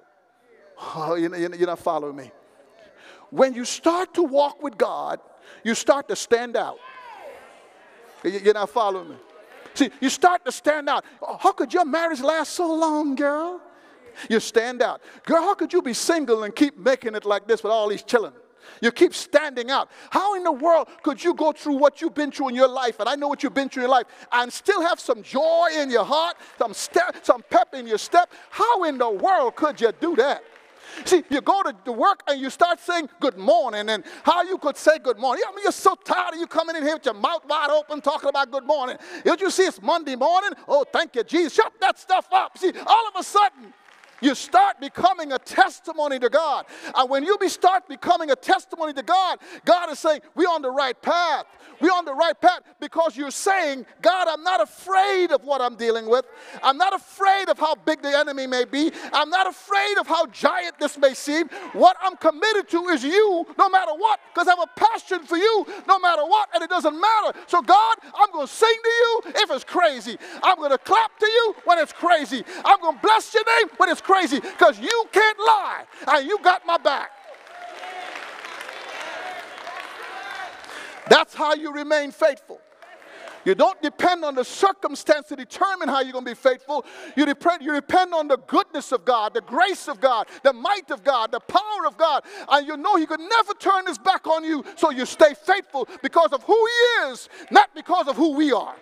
Oh, 0.96 1.16
you're 1.16 1.66
not 1.66 1.80
following 1.80 2.16
me. 2.16 2.32
When 3.30 3.54
you 3.54 3.66
start 3.66 4.14
to 4.16 4.24
walk 4.24 4.62
with 4.62 4.78
God, 4.78 5.20
you 5.64 5.76
start 5.76 6.08
to 6.10 6.16
stand 6.16 6.58
out. 6.58 6.78
You're 8.24 8.54
not 8.54 8.70
following 8.70 9.10
me. 9.10 9.16
See, 9.74 9.90
you 10.02 10.10
start 10.10 10.44
to 10.46 10.52
stand 10.52 10.90
out. 10.90 11.06
How 11.40 11.54
could 11.54 11.74
your 11.74 11.86
marriage 11.86 12.20
last 12.22 12.54
so 12.54 12.74
long, 12.74 13.16
girl? 13.16 13.62
You 14.30 14.40
stand 14.40 14.82
out. 14.82 15.02
Girl, 15.26 15.42
how 15.42 15.54
could 15.54 15.74
you 15.74 15.82
be 15.82 15.94
single 15.94 16.44
and 16.44 16.56
keep 16.56 16.78
making 16.78 17.16
it 17.16 17.26
like 17.26 17.48
this 17.48 17.64
with 17.64 17.72
all 17.72 17.90
these 17.90 18.04
children? 18.04 18.34
You 18.82 18.92
keep 18.92 19.14
standing 19.14 19.70
out. 19.70 19.90
How 20.10 20.36
in 20.36 20.44
the 20.44 20.52
world 20.52 20.88
could 21.04 21.24
you 21.24 21.34
go 21.34 21.52
through 21.52 21.76
what 21.76 22.02
you've 22.02 22.14
been 22.14 22.32
through 22.32 22.50
in 22.50 22.56
your 22.56 22.68
life, 22.68 23.00
and 23.00 23.10
I 23.10 23.16
know 23.16 23.28
what 23.28 23.44
you've 23.44 23.54
been 23.54 23.70
through 23.70 23.84
in 23.84 23.90
your 23.90 23.98
life, 23.98 24.08
and 24.32 24.52
still 24.52 24.82
have 24.82 25.00
some 25.00 25.24
joy 25.24 25.70
in 25.78 25.90
your 25.90 26.06
heart, 26.06 26.38
some 26.58 26.74
step, 26.74 27.18
some 27.24 27.44
pep 27.50 27.74
in 27.74 27.88
your 27.88 27.98
step? 27.98 28.32
How 28.50 28.84
in 28.84 28.98
the 28.98 29.10
world 29.10 29.56
could 29.56 29.82
you 29.82 29.92
do 30.00 30.16
that? 30.16 30.44
See, 31.06 31.24
you 31.30 31.42
go 31.42 31.64
to 31.64 31.92
work 31.92 32.22
and 32.28 32.40
you 32.40 32.50
start 32.50 32.80
saying 32.80 33.10
good 33.20 33.38
morning, 33.38 33.90
and 33.90 34.04
how 34.24 34.44
you 34.44 34.58
could 34.58 34.78
say 34.78 35.00
good 35.00 35.18
morning. 35.18 35.44
I 35.48 35.52
mean, 35.56 35.64
you're 35.64 35.72
so 35.72 35.96
tired 35.96 36.34
of 36.34 36.40
you 36.40 36.48
coming 36.48 36.76
in 36.76 36.84
here 36.84 36.96
with 36.96 37.06
your 37.06 37.14
mouth 37.14 37.44
wide 37.48 37.70
open 37.70 38.02
talking 38.02 38.30
about 38.30 38.52
good 38.52 38.66
morning. 38.66 38.98
Don't 39.24 39.40
you 39.40 39.50
see 39.52 39.64
it's 39.64 39.82
Monday 39.82 40.16
morning? 40.16 40.52
Oh, 40.68 40.84
thank 40.92 41.16
you, 41.16 41.24
Jesus. 41.24 41.54
Shut 41.54 41.72
that 41.80 41.98
stuff 41.98 42.28
up. 42.32 42.58
See, 42.58 42.72
all 42.86 43.08
of 43.08 43.20
a 43.20 43.24
sudden, 43.24 43.74
you 44.22 44.36
start 44.36 44.80
becoming 44.80 45.34
a 45.34 45.40
testimony 45.40 46.20
to 46.20 46.30
God. 46.30 46.66
And 46.96 47.10
when 47.10 47.24
you 47.24 47.38
be 47.40 47.50
start 47.50 47.88
becoming 47.88 48.30
a 48.32 48.36
testimony 48.36 48.94
to 48.94 49.04
God, 49.04 49.40
God 49.66 49.92
is 49.92 50.00
saying, 50.00 50.22
We're 50.36 50.48
on 50.48 50.62
the 50.62 50.70
right 50.70 51.00
path. 51.02 51.46
We're 51.80 51.92
on 51.92 52.06
the 52.06 52.14
right 52.14 52.40
path 52.40 52.62
because 52.80 53.18
you're 53.18 53.32
saying, 53.32 53.88
God, 54.02 54.28
I'm 54.28 54.44
not 54.44 54.62
afraid 54.62 55.32
of 55.32 55.44
what 55.44 55.62
I'm 55.62 55.76
dealing 55.76 56.08
with. 56.08 56.26
I'm 56.62 56.78
not 56.78 56.94
afraid 56.94 57.50
of 57.50 57.58
how 57.58 57.74
big 57.74 58.04
the 58.04 58.16
enemy 58.16 58.46
may 58.46 58.66
be. 58.66 58.92
I'm 59.12 59.32
not 59.32 59.48
afraid 59.48 59.98
of 59.98 60.06
how 60.06 60.28
giant 60.28 60.78
this 60.80 60.98
may 61.00 61.16
seem. 61.16 61.48
What 61.74 61.98
I'm 62.02 62.16
committed 62.18 62.70
to 62.70 62.88
is 62.90 63.04
you 63.04 63.48
no 63.58 63.68
matter 63.70 63.94
what, 63.94 64.20
because 64.32 64.48
I 64.48 64.52
have 64.52 64.60
a 64.60 64.80
passion 64.80 65.26
for 65.26 65.38
you 65.38 65.66
no 65.88 65.98
matter 65.98 66.24
what, 66.24 66.50
and 66.54 66.64
it 66.64 66.70
doesn't 66.70 67.00
matter. 67.00 67.40
So, 67.48 67.64
God, 67.64 67.98
I'm 68.14 68.32
going 68.32 68.46
to 68.46 68.54
sing 68.54 68.70
to 68.84 68.90
you 68.90 69.22
if 69.38 69.50
it's 69.50 69.64
crazy. 69.64 70.18
I'm 70.44 70.58
going 70.58 70.72
to 70.72 70.78
clap 70.78 71.18
to 71.18 71.26
you 71.26 71.56
when 71.66 71.80
it's 71.80 71.94
crazy. 71.94 72.44
I'm 72.64 72.80
going 72.80 72.96
to 72.96 73.02
bless 73.02 73.34
your 73.34 73.44
name 73.58 73.70
when 73.78 73.90
it's 73.90 74.02
crazy 74.02 74.11
because 74.42 74.80
you 74.80 75.06
can't 75.12 75.38
lie 75.40 75.84
and 76.08 76.28
you 76.28 76.40
got 76.44 76.66
my 76.66 76.78
back. 76.78 77.12
That's 81.10 81.34
how 81.34 81.54
you 81.56 81.74
remain 81.74 82.12
faithful. 82.12 82.60
You 83.44 83.56
don't 83.56 83.82
depend 83.82 84.24
on 84.24 84.36
the 84.36 84.46
circumstance 84.46 85.28
to 85.30 85.36
determine 85.36 85.90
how 85.90 86.02
you're 86.02 86.12
going 86.12 86.26
to 86.26 86.32
be 86.32 86.36
faithful. 86.36 86.86
You 87.16 87.26
depend, 87.26 87.64
you 87.64 87.74
depend 87.74 88.14
on 88.14 88.28
the 88.28 88.38
goodness 88.38 88.92
of 88.92 89.04
God, 89.04 89.34
the 89.34 89.42
grace 89.42 89.88
of 89.88 90.00
God, 90.00 90.28
the 90.44 90.54
might 90.54 90.92
of 90.92 91.04
God, 91.04 91.32
the 91.32 91.40
power 91.40 91.88
of 91.88 91.98
God. 91.98 92.24
And 92.50 92.68
you 92.68 92.78
know 92.78 92.98
He 92.98 93.06
could 93.06 93.20
never 93.20 93.54
turn 93.54 93.88
His 93.88 93.98
back 93.98 94.28
on 94.28 94.44
you. 94.44 94.64
So 94.76 94.92
you 94.92 95.06
stay 95.06 95.34
faithful 95.34 95.88
because 96.04 96.32
of 96.34 96.44
who 96.44 96.54
He 96.54 97.10
is, 97.10 97.30
not 97.50 97.74
because 97.74 98.08
of 98.08 98.16
who 98.16 98.36
we 98.36 98.54
are. 98.54 98.76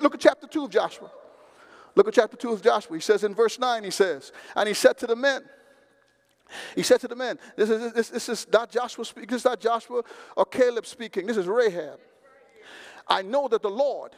Look 0.00 0.14
at 0.14 0.20
chapter 0.20 0.46
2 0.46 0.64
of 0.64 0.70
Joshua. 0.70 1.10
Look 1.94 2.08
at 2.08 2.14
chapter 2.14 2.36
2 2.36 2.52
of 2.52 2.62
Joshua. 2.62 2.96
He 2.96 3.00
says 3.00 3.24
in 3.24 3.34
verse 3.34 3.58
9, 3.58 3.84
he 3.84 3.90
says, 3.90 4.32
And 4.56 4.68
he 4.68 4.74
said 4.74 4.98
to 4.98 5.06
the 5.06 5.16
men, 5.16 5.42
he 6.74 6.82
said 6.82 7.00
to 7.00 7.08
the 7.08 7.16
men, 7.16 7.38
this 7.56 7.70
is, 7.70 7.92
this, 7.92 8.08
this 8.10 8.28
is 8.28 8.46
not 8.52 8.70
Joshua 8.70 9.04
speaking, 9.04 9.30
this 9.30 9.40
is 9.40 9.44
not 9.44 9.60
Joshua 9.60 10.02
or 10.36 10.44
Caleb 10.44 10.86
speaking, 10.86 11.26
this 11.26 11.36
is 11.36 11.46
Rahab. 11.46 11.98
I 13.08 13.22
know 13.22 13.48
that 13.48 13.62
the 13.62 13.70
Lord, 13.70 14.12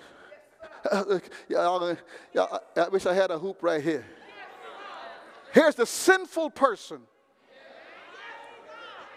uh, 0.91 1.19
uh, 1.55 1.69
uh, 2.39 2.59
I 2.77 2.89
wish 2.89 3.07
I 3.07 3.15
had 3.15 3.31
a 3.31 3.39
hoop 3.39 3.63
right 3.63 3.83
here. 3.83 4.05
Here's 5.53 5.75
the 5.75 5.87
sinful 5.87 6.51
person 6.51 7.01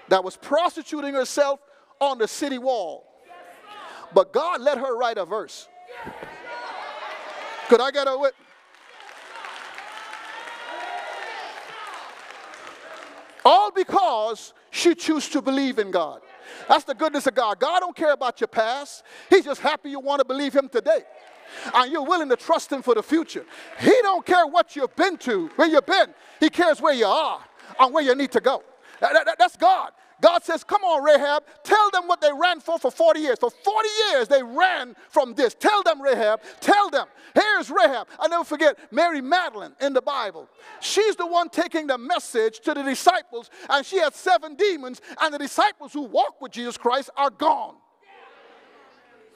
that 0.08 0.24
was 0.24 0.38
prostituting 0.38 1.14
herself 1.14 1.60
on 2.00 2.18
the 2.18 2.28
city 2.28 2.58
wall. 2.58 3.06
But 4.14 4.34
God 4.34 4.62
let 4.62 4.78
her 4.78 4.98
write 4.98 5.18
a 5.18 5.26
verse. 5.26 5.68
Could 7.68 7.82
I 7.82 7.92
get 7.92 8.08
a 8.08 8.18
witness? 8.18 8.46
All 13.46 13.72
because 13.72 14.54
she 14.72 14.96
chose 14.96 15.30
to 15.30 15.42
believe 15.42 15.80
in 15.80 15.92
God. 15.92 16.22
That's 16.68 16.84
the 16.84 16.96
goodness 16.96 17.28
of 17.28 17.36
God. 17.36 17.60
God 17.60 17.80
don't 17.80 17.96
care 17.96 18.12
about 18.12 18.42
your 18.42 18.48
past. 18.48 19.04
He's 19.30 19.46
just 19.46 19.62
happy 19.62 19.90
you 19.90 20.00
want 20.00 20.20
to 20.20 20.26
believe 20.26 20.54
him 20.54 20.70
today. 20.70 21.02
And 21.74 21.92
you're 21.92 22.06
willing 22.06 22.30
to 22.30 22.36
trust 22.36 22.72
him 22.72 22.82
for 22.82 22.96
the 22.96 23.04
future. 23.04 23.46
He 23.80 23.94
don't 24.02 24.26
care 24.26 24.46
what 24.46 24.76
you've 24.76 24.96
been 24.96 25.18
to, 25.18 25.48
where 25.56 25.68
you've 25.68 25.86
been. 25.86 26.14
He 26.40 26.50
cares 26.50 26.82
where 26.82 26.94
you 26.94 27.06
are 27.06 27.44
and 27.80 27.94
where 27.94 28.04
you 28.04 28.16
need 28.16 28.32
to 28.34 28.42
go. 28.42 28.64
That, 29.00 29.14
that, 29.26 29.38
that's 29.40 29.56
God. 29.56 29.92
God 30.22 30.44
says, 30.44 30.64
Come 30.64 30.84
on, 30.84 31.04
Rahab, 31.04 31.44
tell 31.64 31.90
them 31.92 32.08
what 32.08 32.22
they 32.22 32.32
ran 32.34 32.60
for 32.60 32.78
for 32.78 32.92
40 32.92 33.20
years. 33.20 33.40
For 33.40 33.50
40 33.50 33.90
years, 34.10 34.28
they 34.28 34.44
ran 34.44 34.96
from 35.10 35.34
this. 35.34 35.54
Tell 35.54 35.82
them, 35.84 36.02
Rahab, 36.02 36.42
tell 36.60 36.90
them. 36.90 37.08
Here's 37.34 37.70
Rahab. 37.70 38.08
I 38.20 38.28
never 38.28 38.44
forget 38.44 38.78
Mary 38.92 39.22
Magdalene 39.22 39.76
in 39.82 39.94
the 39.94 40.02
Bible. 40.02 40.50
She's 40.82 41.16
the 41.16 41.28
one 41.28 41.50
taking 41.50 41.88
the 41.88 41.98
message 41.98 42.60
to 42.62 42.74
the 42.74 42.84
disciples, 42.84 43.50
and 43.70 43.86
she 43.86 43.98
had 43.98 44.14
seven 44.14 44.56
demons, 44.56 45.02
and 45.22 45.34
the 45.34 45.40
disciples 45.40 45.94
who 45.94 46.02
walk 46.02 46.42
with 46.42 46.52
Jesus 46.52 46.78
Christ 46.78 47.10
are 47.16 47.30
gone. 47.30 47.76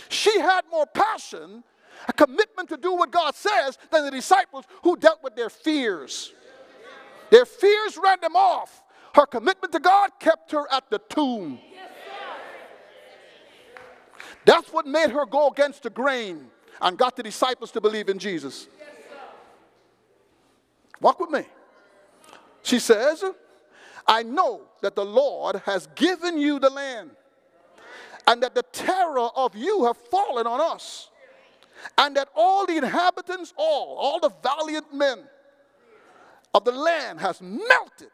She 0.10 0.38
had 0.40 0.64
more 0.70 0.86
passion, 0.86 1.64
a 2.08 2.14
commitment 2.14 2.70
to 2.70 2.78
do 2.78 2.94
what 2.94 3.12
God 3.12 3.36
says, 3.36 3.78
than 3.92 4.04
the 4.04 4.12
disciples 4.12 4.66
who 4.84 4.98
dealt 4.98 5.24
with 5.24 5.36
their 5.36 5.50
fears. 5.50 6.34
Their 7.30 7.46
fears 7.46 7.98
ran 8.02 8.20
them 8.22 8.36
off. 8.36 8.83
Her 9.14 9.26
commitment 9.28 9.72
to 9.74 9.80
God 9.80 10.10
kept 10.20 10.52
her 10.52 10.66
at 10.72 10.90
the 10.90 11.00
tomb. 11.10 11.60
That's 14.46 14.74
what 14.74 14.86
made 14.86 15.12
her 15.12 15.26
go 15.26 15.50
against 15.50 15.84
the 15.84 15.90
grain 15.90 16.48
and 16.82 16.98
got 16.98 17.16
the 17.16 17.24
disciples 17.24 17.72
to 17.72 17.82
believe 17.82 18.10
in 18.10 18.20
Jesus. 18.20 18.68
Walk 21.00 21.20
with 21.20 21.30
me. 21.30 21.44
She 22.64 22.80
says, 22.80 23.24
I 24.08 24.24
know 24.24 24.62
that 24.82 24.96
the 24.96 25.06
Lord 25.06 25.58
has 25.66 25.88
given 25.96 26.38
you 26.38 26.60
the 26.60 26.70
land 26.70 27.12
and 28.28 28.42
that 28.42 28.56
the 28.56 28.64
terror 28.64 29.30
of 29.36 29.56
you 29.56 29.86
have 29.86 29.98
fallen 29.98 30.48
on 30.48 30.60
us 30.60 31.10
and 31.98 32.16
that 32.16 32.30
all 32.36 32.66
the 32.66 32.78
inhabitants, 32.78 33.54
all, 33.58 33.96
all 33.98 34.20
the 34.20 34.32
valiant 34.42 34.94
men 34.94 35.20
of 36.54 36.64
the 36.64 36.72
land 36.72 37.20
has 37.20 37.42
melted 37.42 38.10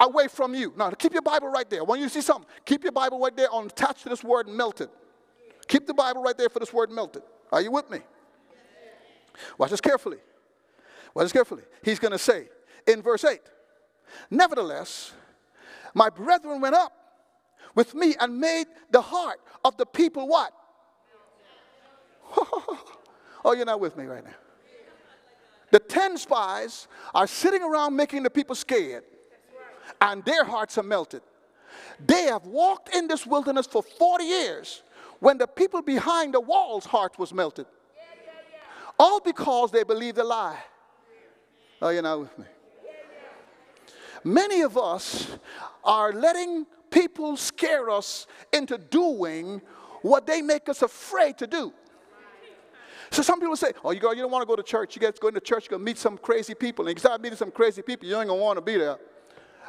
away 0.00 0.28
from 0.28 0.54
you. 0.54 0.72
Now, 0.76 0.90
keep 0.90 1.12
your 1.12 1.22
Bible 1.22 1.48
right 1.48 1.68
there. 1.68 1.84
When 1.84 2.00
you 2.00 2.08
see 2.08 2.20
something, 2.20 2.48
keep 2.64 2.82
your 2.82 2.92
Bible 2.92 3.18
right 3.20 3.36
there 3.36 3.50
on 3.52 3.66
attached 3.66 4.02
to 4.04 4.08
this 4.08 4.22
word 4.22 4.48
melted. 4.48 4.88
Keep 5.66 5.86
the 5.86 5.94
Bible 5.94 6.22
right 6.22 6.36
there 6.36 6.48
for 6.48 6.58
this 6.58 6.72
word 6.72 6.90
melted. 6.90 7.22
Are 7.52 7.60
you 7.60 7.70
with 7.70 7.90
me? 7.90 8.00
Watch 9.56 9.70
this 9.70 9.80
carefully. 9.80 10.18
Watch 11.14 11.24
this 11.24 11.32
carefully. 11.32 11.62
He's 11.82 11.98
going 11.98 12.12
to 12.12 12.18
say 12.18 12.48
in 12.86 13.02
verse 13.02 13.24
8, 13.24 13.40
Nevertheless, 14.30 15.12
my 15.94 16.08
brethren 16.10 16.60
went 16.60 16.74
up 16.74 16.92
with 17.74 17.94
me 17.94 18.14
and 18.18 18.38
made 18.38 18.66
the 18.90 19.00
heart 19.00 19.40
of 19.64 19.76
the 19.76 19.86
people 19.86 20.26
what? 20.28 20.52
oh, 23.44 23.52
you're 23.54 23.64
not 23.64 23.80
with 23.80 23.96
me 23.96 24.04
right 24.04 24.24
now. 24.24 24.34
The 25.70 25.78
10 25.78 26.16
spies 26.16 26.88
are 27.14 27.26
sitting 27.26 27.62
around 27.62 27.94
making 27.94 28.22
the 28.22 28.30
people 28.30 28.54
scared 28.54 29.04
and 30.00 30.24
their 30.24 30.44
hearts 30.44 30.78
are 30.78 30.82
melted. 30.82 31.22
They 32.04 32.24
have 32.24 32.46
walked 32.46 32.94
in 32.94 33.08
this 33.08 33.26
wilderness 33.26 33.66
for 33.66 33.82
40 33.82 34.24
years 34.24 34.82
when 35.20 35.38
the 35.38 35.46
people 35.46 35.82
behind 35.82 36.34
the 36.34 36.40
walls' 36.40 36.86
heart 36.86 37.18
was 37.18 37.32
melted. 37.34 37.66
All 38.98 39.20
because 39.20 39.70
they 39.70 39.84
believed 39.84 40.18
a 40.18 40.24
lie. 40.24 40.58
Oh, 41.80 41.90
you're 41.90 42.02
not 42.02 42.20
with 42.20 42.38
me. 42.38 42.44
Many 44.24 44.62
of 44.62 44.76
us 44.76 45.28
are 45.84 46.12
letting 46.12 46.66
people 46.90 47.36
scare 47.36 47.90
us 47.90 48.26
into 48.52 48.78
doing 48.78 49.60
what 50.02 50.26
they 50.26 50.42
make 50.42 50.68
us 50.68 50.82
afraid 50.82 51.38
to 51.38 51.46
do. 51.46 51.72
So 53.10 53.22
some 53.22 53.40
people 53.40 53.56
say, 53.56 53.72
oh, 53.84 53.92
you, 53.92 54.00
go, 54.00 54.12
you 54.12 54.22
don't 54.22 54.30
want 54.30 54.42
to 54.42 54.46
go 54.46 54.56
to 54.56 54.62
church. 54.62 54.94
You 54.94 55.00
get 55.00 55.14
to 55.14 55.20
go 55.20 55.28
into 55.28 55.40
church, 55.40 55.64
you're 55.64 55.78
going 55.78 55.80
to 55.80 55.84
meet 55.84 55.98
some 55.98 56.18
crazy 56.18 56.54
people. 56.54 56.86
And 56.86 56.96
you 56.96 57.00
start 57.00 57.20
meeting 57.20 57.38
some 57.38 57.50
crazy 57.50 57.80
people, 57.80 58.06
you 58.06 58.18
ain't 58.18 58.28
going 58.28 58.38
to 58.38 58.44
want 58.44 58.58
to 58.58 58.60
be 58.60 58.76
there. 58.76 58.98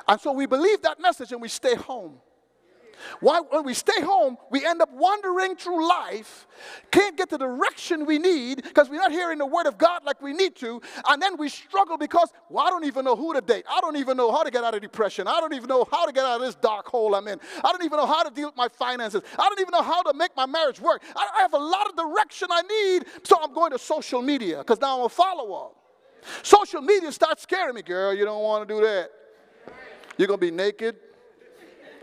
And 0.09 0.19
so 0.19 0.31
we 0.31 0.47
believe 0.47 0.81
that 0.81 0.99
message 0.99 1.31
and 1.31 1.39
we 1.39 1.47
stay 1.47 1.75
home. 1.75 2.15
Why, 3.21 3.39
when 3.39 3.63
we 3.63 3.73
stay 3.73 4.01
home, 4.01 4.37
we 4.49 4.65
end 4.65 4.81
up 4.81 4.89
wandering 4.91 5.55
through 5.55 5.87
life, 5.87 6.47
can't 6.91 7.15
get 7.15 7.29
the 7.29 7.37
direction 7.37 8.05
we 8.05 8.17
need 8.17 8.63
because 8.63 8.89
we're 8.89 8.97
not 8.99 9.11
hearing 9.11 9.37
the 9.37 9.45
word 9.45 9.67
of 9.67 9.77
God 9.77 10.03
like 10.03 10.21
we 10.21 10.33
need 10.33 10.55
to, 10.57 10.81
and 11.07 11.21
then 11.21 11.37
we 11.37 11.47
struggle 11.47 11.97
because, 11.97 12.33
well, 12.49 12.67
I 12.67 12.71
don't 12.71 12.83
even 12.83 13.05
know 13.05 13.15
who 13.15 13.33
to 13.35 13.39
date. 13.39 13.63
I 13.69 13.79
don't 13.79 13.95
even 13.95 14.17
know 14.17 14.31
how 14.33 14.43
to 14.43 14.51
get 14.51 14.65
out 14.65 14.75
of 14.75 14.81
depression. 14.81 15.27
I 15.27 15.39
don't 15.39 15.53
even 15.53 15.67
know 15.69 15.87
how 15.89 16.07
to 16.07 16.11
get 16.11 16.25
out 16.25 16.41
of 16.41 16.45
this 16.45 16.55
dark 16.55 16.87
hole 16.87 17.15
I'm 17.15 17.27
in. 17.29 17.39
I 17.63 17.71
don't 17.71 17.83
even 17.85 17.97
know 17.97 18.07
how 18.07 18.23
to 18.23 18.31
deal 18.31 18.47
with 18.47 18.57
my 18.57 18.67
finances. 18.67 19.21
I 19.37 19.47
don't 19.47 19.59
even 19.61 19.71
know 19.71 19.83
how 19.83 20.01
to 20.01 20.13
make 20.13 20.35
my 20.35 20.47
marriage 20.47 20.81
work. 20.81 21.01
I, 21.15 21.27
I 21.37 21.41
have 21.41 21.53
a 21.53 21.57
lot 21.57 21.87
of 21.87 21.95
direction 21.95 22.49
I 22.51 22.63
need, 22.63 23.05
so 23.23 23.37
I'm 23.41 23.53
going 23.53 23.71
to 23.71 23.79
social 23.79 24.21
media 24.21 24.57
because 24.57 24.81
now 24.81 24.99
I'm 24.99 25.05
a 25.05 25.09
follower. 25.09 25.69
Social 26.43 26.81
media 26.81 27.13
starts 27.13 27.43
scaring 27.43 27.75
me, 27.75 27.81
girl. 27.81 28.13
You 28.13 28.25
don't 28.25 28.43
want 28.43 28.67
to 28.67 28.73
do 28.73 28.81
that. 28.81 29.11
You're 30.19 30.27
going 30.27 30.41
to 30.41 30.45
be 30.45 30.51
naked, 30.51 30.97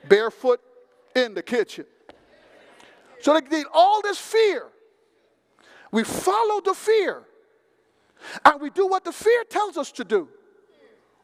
barefoot 0.09 0.59
in 1.15 1.35
the 1.35 1.43
kitchen. 1.43 1.85
So 3.21 3.39
they 3.39 3.47
need 3.55 3.67
all 3.75 4.01
this 4.01 4.17
fear. 4.17 4.69
We 5.93 6.03
follow 6.03 6.63
the 6.63 6.73
fear. 6.73 7.25
And 8.43 8.59
we 8.59 8.71
do 8.71 8.87
what 8.87 9.05
the 9.05 9.13
fear 9.13 9.45
tells 9.45 9.77
us 9.77 9.93
to 9.93 10.05
do. 10.05 10.31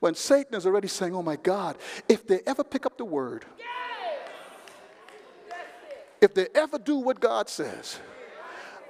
When 0.00 0.14
Satan 0.14 0.54
is 0.54 0.66
already 0.66 0.86
saying, 0.86 1.14
oh 1.14 1.22
my 1.22 1.36
God, 1.36 1.78
if 2.10 2.26
they 2.26 2.40
ever 2.46 2.62
pick 2.62 2.84
up 2.84 2.98
the 2.98 3.06
word, 3.06 3.46
if 6.20 6.34
they 6.34 6.48
ever 6.54 6.78
do 6.78 6.98
what 6.98 7.20
God 7.20 7.48
says, 7.48 8.00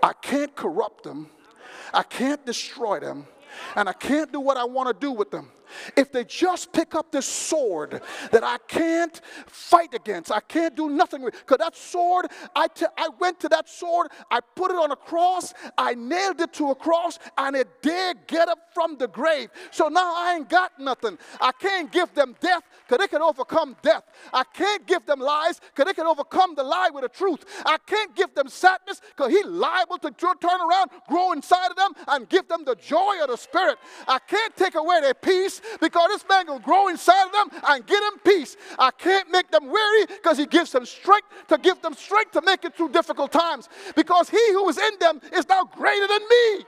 I 0.02 0.12
can't 0.12 0.56
corrupt 0.56 1.04
them, 1.04 1.30
I 1.94 2.02
can't 2.02 2.44
destroy 2.44 2.98
them, 2.98 3.28
and 3.76 3.88
I 3.88 3.92
can't 3.92 4.32
do 4.32 4.40
what 4.40 4.56
I 4.56 4.64
want 4.64 4.88
to 4.88 5.06
do 5.06 5.12
with 5.12 5.30
them. 5.30 5.50
If 5.96 6.12
they 6.12 6.24
just 6.24 6.72
pick 6.72 6.94
up 6.94 7.12
this 7.12 7.26
sword 7.26 8.02
that 8.30 8.44
I 8.44 8.58
can't 8.68 9.20
fight 9.46 9.94
against, 9.94 10.30
I 10.32 10.40
can't 10.40 10.76
do 10.76 10.90
nothing 10.90 11.22
with, 11.22 11.34
because 11.34 11.58
that 11.58 11.76
sword, 11.76 12.26
I, 12.54 12.68
t- 12.68 12.86
I 12.96 13.08
went 13.18 13.40
to 13.40 13.48
that 13.48 13.68
sword, 13.68 14.08
I 14.30 14.40
put 14.54 14.70
it 14.70 14.76
on 14.76 14.90
a 14.90 14.96
cross, 14.96 15.54
I 15.78 15.94
nailed 15.94 16.40
it 16.40 16.52
to 16.54 16.70
a 16.70 16.74
cross, 16.74 17.18
and 17.38 17.56
it 17.56 17.68
did 17.82 18.26
get 18.26 18.48
up 18.48 18.58
from 18.74 18.96
the 18.96 19.08
grave. 19.08 19.50
So 19.70 19.88
now 19.88 20.12
I 20.14 20.36
ain't 20.36 20.48
got 20.48 20.78
nothing. 20.78 21.18
I 21.40 21.52
can't 21.52 21.90
give 21.90 22.12
them 22.14 22.36
death 22.40 22.62
because 22.86 23.02
they 23.02 23.08
can 23.08 23.22
overcome 23.22 23.76
death. 23.82 24.04
I 24.32 24.44
can't 24.44 24.86
give 24.86 25.06
them 25.06 25.20
lies 25.20 25.60
because 25.60 25.86
they 25.86 25.94
can 25.94 26.06
overcome 26.06 26.54
the 26.54 26.62
lie 26.62 26.90
with 26.92 27.02
the 27.02 27.08
truth. 27.08 27.44
I 27.64 27.78
can't 27.86 28.14
give 28.14 28.34
them 28.34 28.48
sadness 28.48 29.00
because 29.16 29.32
he's 29.32 29.46
liable 29.46 29.98
to 29.98 30.10
turn 30.10 30.60
around, 30.60 30.90
grow 31.08 31.32
inside 31.32 31.70
of 31.70 31.76
them, 31.76 31.92
and 32.08 32.28
give 32.28 32.48
them 32.48 32.64
the 32.64 32.74
joy 32.74 33.16
of 33.22 33.28
the 33.28 33.36
Spirit. 33.36 33.78
I 34.06 34.18
can't 34.18 34.54
take 34.56 34.74
away 34.74 35.00
their 35.00 35.14
peace 35.14 35.60
because 35.80 36.08
this 36.08 36.24
man 36.28 36.46
will 36.46 36.58
grow 36.58 36.88
inside 36.88 37.26
of 37.26 37.32
them 37.32 37.60
and 37.68 37.86
give 37.86 38.00
them 38.00 38.18
peace. 38.24 38.56
I 38.78 38.90
can't 38.90 39.30
make 39.30 39.50
them 39.50 39.70
weary 39.70 40.06
because 40.06 40.38
he 40.38 40.46
gives 40.46 40.72
them 40.72 40.86
strength 40.86 41.28
to 41.48 41.58
give 41.58 41.80
them 41.82 41.94
strength 41.94 42.32
to 42.32 42.42
make 42.42 42.64
it 42.64 42.74
through 42.74 42.90
difficult 42.90 43.32
times 43.32 43.68
because 43.94 44.28
he 44.28 44.52
who 44.52 44.68
is 44.68 44.78
in 44.78 44.98
them 44.98 45.20
is 45.32 45.48
now 45.48 45.64
greater 45.64 46.06
than 46.06 46.20
me. 46.28 46.64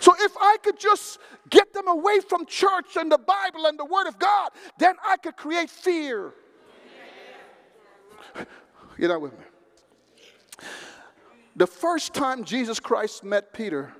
So 0.00 0.14
if 0.20 0.36
I 0.40 0.56
could 0.62 0.78
just 0.78 1.18
get 1.50 1.72
them 1.72 1.88
away 1.88 2.20
from 2.20 2.46
church 2.46 2.96
and 2.96 3.10
the 3.10 3.18
Bible 3.18 3.66
and 3.66 3.78
the 3.78 3.84
Word 3.84 4.06
of 4.06 4.18
God, 4.18 4.50
then 4.78 4.94
I 5.04 5.16
could 5.16 5.36
create 5.36 5.70
fear. 5.70 6.32
You're 8.98 9.08
not 9.08 9.20
with 9.20 9.32
me. 9.32 9.44
The 11.56 11.66
first 11.66 12.14
time 12.14 12.44
Jesus 12.44 12.78
Christ 12.78 13.24
met 13.24 13.52
Peter, 13.52 13.92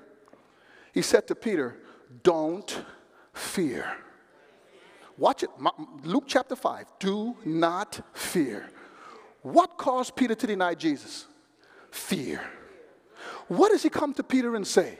he 0.97 1.03
said 1.03 1.27
to 1.27 1.35
Peter, 1.35 1.77
Don't 2.23 2.83
fear. 3.31 3.85
Watch 5.15 5.43
it, 5.43 5.49
Luke 6.03 6.23
chapter 6.25 6.55
5. 6.55 6.85
Do 6.97 7.35
not 7.45 8.01
fear. 8.13 8.67
What 9.43 9.77
caused 9.77 10.15
Peter 10.15 10.33
to 10.33 10.47
deny 10.47 10.73
Jesus? 10.73 11.27
Fear. 11.91 12.41
What 13.47 13.69
does 13.69 13.83
he 13.83 13.89
come 13.89 14.11
to 14.15 14.23
Peter 14.23 14.55
and 14.55 14.65
say? 14.65 14.97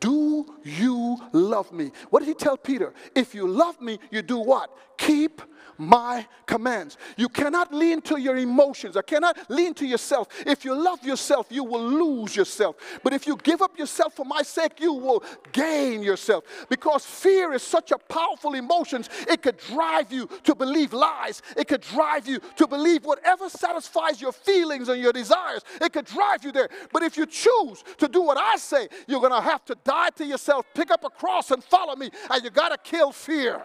Do 0.00 0.46
you 0.64 1.18
love 1.32 1.72
me? 1.72 1.92
What 2.08 2.20
did 2.20 2.28
he 2.28 2.34
tell 2.34 2.56
Peter? 2.56 2.94
If 3.14 3.34
you 3.34 3.46
love 3.46 3.82
me, 3.82 3.98
you 4.10 4.22
do 4.22 4.38
what? 4.38 4.70
Keep 4.98 5.42
my 5.78 6.26
commands. 6.46 6.96
You 7.16 7.28
cannot 7.28 7.72
lean 7.72 8.00
to 8.02 8.20
your 8.20 8.36
emotions. 8.36 8.96
I 8.96 9.02
cannot 9.02 9.38
lean 9.50 9.74
to 9.74 9.86
yourself. 9.86 10.28
If 10.46 10.64
you 10.64 10.74
love 10.74 11.04
yourself, 11.04 11.46
you 11.50 11.64
will 11.64 11.82
lose 11.82 12.36
yourself. 12.36 12.76
But 13.02 13.12
if 13.12 13.26
you 13.26 13.36
give 13.36 13.62
up 13.62 13.78
yourself 13.78 14.14
for 14.14 14.24
my 14.24 14.42
sake, 14.42 14.80
you 14.80 14.92
will 14.92 15.24
gain 15.52 16.02
yourself. 16.02 16.44
Because 16.68 17.04
fear 17.04 17.52
is 17.52 17.62
such 17.62 17.90
a 17.92 17.98
powerful 17.98 18.54
emotion, 18.54 19.04
it 19.28 19.42
could 19.42 19.58
drive 19.58 20.12
you 20.12 20.28
to 20.44 20.54
believe 20.54 20.92
lies. 20.92 21.42
It 21.56 21.68
could 21.68 21.80
drive 21.80 22.28
you 22.28 22.40
to 22.56 22.66
believe 22.66 23.04
whatever 23.04 23.48
satisfies 23.48 24.20
your 24.20 24.32
feelings 24.32 24.88
and 24.88 25.00
your 25.00 25.12
desires. 25.12 25.62
It 25.80 25.92
could 25.92 26.06
drive 26.06 26.44
you 26.44 26.52
there. 26.52 26.68
But 26.92 27.02
if 27.02 27.16
you 27.16 27.26
choose 27.26 27.82
to 27.98 28.08
do 28.08 28.22
what 28.22 28.36
I 28.36 28.56
say, 28.56 28.88
you're 29.08 29.20
going 29.20 29.32
to 29.32 29.40
have 29.40 29.64
to 29.66 29.76
die 29.84 30.10
to 30.16 30.24
yourself, 30.24 30.66
pick 30.74 30.90
up 30.90 31.04
a 31.04 31.10
cross 31.10 31.50
and 31.50 31.62
follow 31.64 31.96
me, 31.96 32.10
and 32.30 32.44
you 32.44 32.50
got 32.50 32.68
to 32.68 32.78
kill 32.78 33.12
fear. 33.12 33.64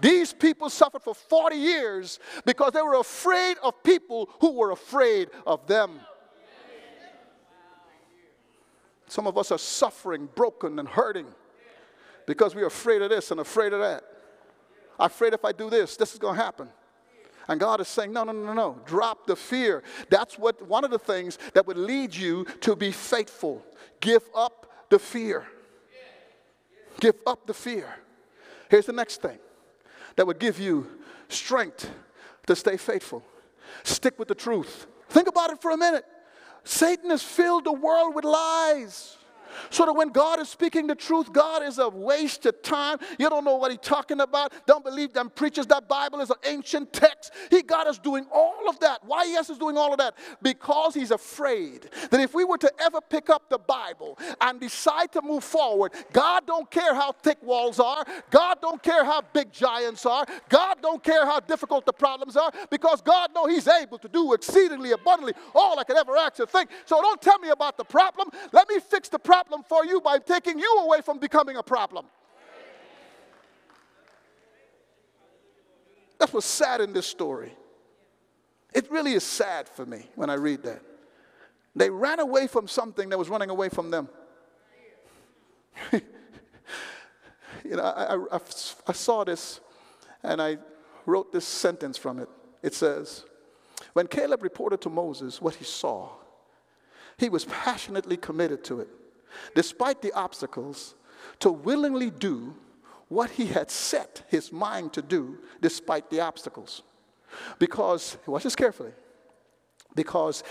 These 0.00 0.32
people 0.32 0.70
suffered 0.70 1.02
for 1.02 1.14
40 1.14 1.56
years 1.56 2.18
because 2.44 2.72
they 2.72 2.82
were 2.82 2.94
afraid 2.94 3.56
of 3.62 3.82
people 3.82 4.28
who 4.40 4.52
were 4.52 4.70
afraid 4.70 5.28
of 5.46 5.66
them. 5.66 6.00
Some 9.08 9.26
of 9.26 9.38
us 9.38 9.50
are 9.50 9.58
suffering, 9.58 10.28
broken, 10.34 10.78
and 10.78 10.88
hurting 10.88 11.26
because 12.26 12.54
we're 12.54 12.66
afraid 12.66 13.00
of 13.02 13.10
this 13.10 13.30
and 13.30 13.40
afraid 13.40 13.72
of 13.72 13.80
that. 13.80 14.04
I'm 14.98 15.06
afraid 15.06 15.32
if 15.32 15.44
I 15.44 15.52
do 15.52 15.70
this, 15.70 15.96
this 15.96 16.12
is 16.12 16.18
going 16.18 16.36
to 16.36 16.42
happen. 16.42 16.68
And 17.48 17.58
God 17.58 17.80
is 17.80 17.88
saying, 17.88 18.12
no, 18.12 18.24
no, 18.24 18.32
no, 18.32 18.52
no, 18.52 18.78
drop 18.84 19.26
the 19.26 19.34
fear. 19.34 19.82
That's 20.10 20.38
what 20.38 20.60
one 20.66 20.84
of 20.84 20.90
the 20.90 20.98
things 20.98 21.38
that 21.54 21.66
would 21.66 21.78
lead 21.78 22.14
you 22.14 22.44
to 22.60 22.76
be 22.76 22.92
faithful. 22.92 23.64
Give 24.00 24.22
up 24.34 24.70
the 24.90 24.98
fear. 24.98 25.46
Give 27.00 27.14
up 27.26 27.46
the 27.46 27.54
fear. 27.54 27.88
Here's 28.68 28.86
the 28.86 28.92
next 28.92 29.22
thing 29.22 29.38
that 30.18 30.26
would 30.26 30.40
give 30.40 30.58
you 30.58 30.84
strength 31.28 31.88
to 32.44 32.56
stay 32.56 32.76
faithful. 32.76 33.22
Stick 33.84 34.18
with 34.18 34.26
the 34.26 34.34
truth. 34.34 34.88
Think 35.10 35.28
about 35.28 35.50
it 35.50 35.62
for 35.62 35.70
a 35.70 35.76
minute. 35.76 36.04
Satan 36.64 37.10
has 37.10 37.22
filled 37.22 37.64
the 37.64 37.72
world 37.72 38.16
with 38.16 38.24
lies. 38.24 39.16
So 39.70 39.86
that 39.86 39.92
when 39.92 40.08
God 40.08 40.40
is 40.40 40.48
speaking 40.48 40.86
the 40.86 40.94
truth, 40.94 41.32
God 41.32 41.62
is 41.62 41.78
a 41.78 41.88
waste 41.88 42.46
of 42.46 42.62
time. 42.62 42.98
You 43.18 43.28
don't 43.30 43.44
know 43.44 43.56
what 43.56 43.70
he's 43.70 43.80
talking 43.80 44.20
about. 44.20 44.52
Don't 44.66 44.84
believe 44.84 45.12
them 45.12 45.30
preachers. 45.30 45.66
That 45.66 45.88
Bible 45.88 46.20
is 46.20 46.30
an 46.30 46.36
ancient 46.44 46.92
text. 46.92 47.32
He 47.50 47.62
got 47.62 47.86
us 47.86 47.98
doing 47.98 48.26
all 48.32 48.68
of 48.68 48.78
that. 48.80 49.04
Why 49.04 49.24
yes 49.24 49.50
is 49.50 49.58
doing 49.58 49.76
all 49.76 49.92
of 49.92 49.98
that? 49.98 50.14
Because 50.42 50.94
he's 50.94 51.10
afraid 51.10 51.90
that 52.10 52.20
if 52.20 52.34
we 52.34 52.44
were 52.44 52.58
to 52.58 52.72
ever 52.80 53.00
pick 53.00 53.30
up 53.30 53.48
the 53.48 53.58
Bible 53.58 54.18
and 54.40 54.60
decide 54.60 55.12
to 55.12 55.22
move 55.22 55.44
forward, 55.44 55.92
God 56.12 56.46
don't 56.46 56.70
care 56.70 56.94
how 56.94 57.12
thick 57.12 57.38
walls 57.42 57.80
are. 57.80 58.04
God 58.30 58.58
don't 58.60 58.82
care 58.82 59.04
how 59.04 59.22
big 59.32 59.52
giants 59.52 60.06
are. 60.06 60.26
God 60.48 60.78
don't 60.82 61.02
care 61.02 61.24
how 61.24 61.40
difficult 61.40 61.86
the 61.86 61.92
problems 61.92 62.36
are 62.36 62.52
because 62.70 63.00
God 63.02 63.30
knows 63.34 63.50
he's 63.50 63.68
able 63.68 63.98
to 63.98 64.08
do 64.08 64.32
exceedingly 64.32 64.92
abundantly 64.92 65.34
all 65.54 65.78
I 65.78 65.84
could 65.84 65.96
ever 65.96 66.16
ask 66.16 66.40
or 66.40 66.46
think. 66.46 66.70
So 66.84 67.00
don't 67.00 67.20
tell 67.20 67.38
me 67.38 67.50
about 67.50 67.76
the 67.76 67.84
problem. 67.84 68.28
Let 68.52 68.68
me 68.68 68.80
fix 68.80 69.08
the 69.08 69.18
problem 69.18 69.47
problem 69.48 69.64
for 69.66 69.84
you 69.84 70.00
by 70.00 70.18
taking 70.18 70.58
you 70.58 70.78
away 70.80 71.00
from 71.00 71.18
becoming 71.18 71.56
a 71.56 71.62
problem. 71.62 72.04
That's 76.18 76.32
what's 76.32 76.46
sad 76.46 76.80
in 76.80 76.92
this 76.92 77.06
story. 77.06 77.52
It 78.74 78.90
really 78.90 79.12
is 79.12 79.24
sad 79.24 79.68
for 79.68 79.86
me 79.86 80.08
when 80.16 80.28
I 80.28 80.34
read 80.34 80.64
that. 80.64 80.82
They 81.74 81.88
ran 81.90 82.20
away 82.20 82.48
from 82.48 82.68
something 82.68 83.08
that 83.08 83.18
was 83.18 83.28
running 83.28 83.50
away 83.50 83.68
from 83.68 83.90
them. 83.90 84.08
you 85.92 86.02
know, 87.64 87.82
I, 87.82 88.36
I, 88.36 88.40
I, 88.88 88.92
saw 88.92 89.22
this 89.22 89.60
and 90.24 90.42
I 90.42 90.58
wrote 91.06 91.32
this 91.32 91.44
sentence 91.46 91.96
from 91.96 92.18
it. 92.18 92.28
It 92.62 92.74
says, 92.74 93.24
When 93.92 94.08
Caleb 94.08 94.42
reported 94.42 94.80
to 94.82 94.90
Moses 94.90 95.40
what 95.40 95.54
he 95.54 95.64
saw, 95.64 96.10
he 97.16 97.28
was 97.28 97.44
passionately 97.44 98.16
committed 98.16 98.64
to 98.64 98.80
it 98.80 98.88
despite 99.54 100.02
the 100.02 100.12
obstacles, 100.12 100.94
to 101.40 101.50
willingly 101.50 102.10
do 102.10 102.54
what 103.08 103.30
he 103.30 103.46
had 103.46 103.70
set 103.70 104.24
his 104.28 104.52
mind 104.52 104.92
to 104.92 105.02
do 105.02 105.38
despite 105.60 106.10
the 106.10 106.20
obstacles. 106.20 106.82
Because, 107.58 108.16
watch 108.26 108.44
this 108.44 108.56
carefully, 108.56 108.92
because 109.94 110.44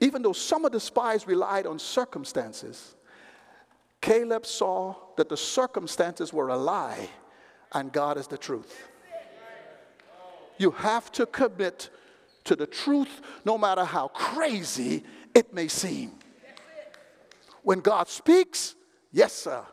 even 0.00 0.22
though 0.22 0.32
some 0.32 0.64
of 0.64 0.72
the 0.72 0.80
spies 0.80 1.26
relied 1.26 1.66
on 1.66 1.78
circumstances, 1.78 2.94
Caleb 4.00 4.46
saw 4.46 4.94
that 5.16 5.28
the 5.28 5.36
circumstances 5.36 6.32
were 6.32 6.48
a 6.48 6.56
lie 6.56 7.08
and 7.72 7.92
God 7.92 8.18
is 8.18 8.26
the 8.26 8.38
truth. 8.38 8.88
You 10.58 10.72
have 10.72 11.10
to 11.12 11.26
commit 11.26 11.90
to 12.44 12.56
the 12.56 12.66
truth 12.66 13.20
no 13.44 13.56
matter 13.56 13.84
how 13.84 14.08
crazy 14.08 15.04
it 15.34 15.54
may 15.54 15.68
seem. 15.68 16.12
When 17.62 17.80
God 17.80 18.08
speaks, 18.08 18.74
yes, 19.12 19.32
sir. 19.32 19.64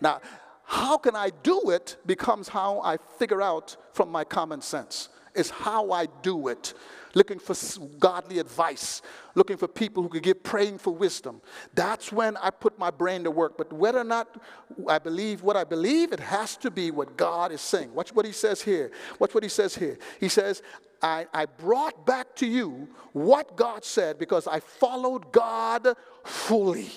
Now, 0.00 0.20
how 0.64 0.96
can 0.96 1.14
I 1.14 1.30
do 1.42 1.70
it 1.70 1.96
becomes 2.06 2.48
how 2.48 2.80
I 2.80 2.96
figure 3.18 3.42
out 3.42 3.76
from 3.92 4.10
my 4.10 4.24
common 4.24 4.60
sense. 4.60 5.08
Is 5.34 5.48
how 5.48 5.92
I 5.92 6.06
do 6.20 6.48
it. 6.48 6.74
Looking 7.14 7.38
for 7.38 7.54
godly 7.98 8.38
advice, 8.38 9.00
looking 9.34 9.56
for 9.56 9.66
people 9.66 10.02
who 10.02 10.10
could 10.10 10.22
give 10.22 10.42
praying 10.42 10.78
for 10.78 10.94
wisdom. 10.94 11.40
That's 11.74 12.12
when 12.12 12.36
I 12.36 12.50
put 12.50 12.78
my 12.78 12.90
brain 12.90 13.24
to 13.24 13.30
work. 13.30 13.56
But 13.56 13.72
whether 13.72 13.98
or 13.98 14.04
not 14.04 14.42
I 14.86 14.98
believe 14.98 15.42
what 15.42 15.56
I 15.56 15.64
believe, 15.64 16.12
it 16.12 16.20
has 16.20 16.56
to 16.58 16.70
be 16.70 16.90
what 16.90 17.16
God 17.16 17.50
is 17.50 17.62
saying. 17.62 17.94
Watch 17.94 18.14
what 18.14 18.26
he 18.26 18.32
says 18.32 18.60
here. 18.60 18.90
Watch 19.18 19.34
what 19.34 19.42
he 19.42 19.48
says 19.48 19.74
here. 19.74 19.98
He 20.20 20.28
says, 20.28 20.62
I, 21.02 21.26
I 21.34 21.46
brought 21.46 22.06
back 22.06 22.36
to 22.36 22.46
you 22.46 22.88
what 23.12 23.56
God 23.56 23.84
said 23.84 24.18
because 24.18 24.46
I 24.46 24.60
followed 24.60 25.32
God 25.32 25.96
fully. 26.24 26.90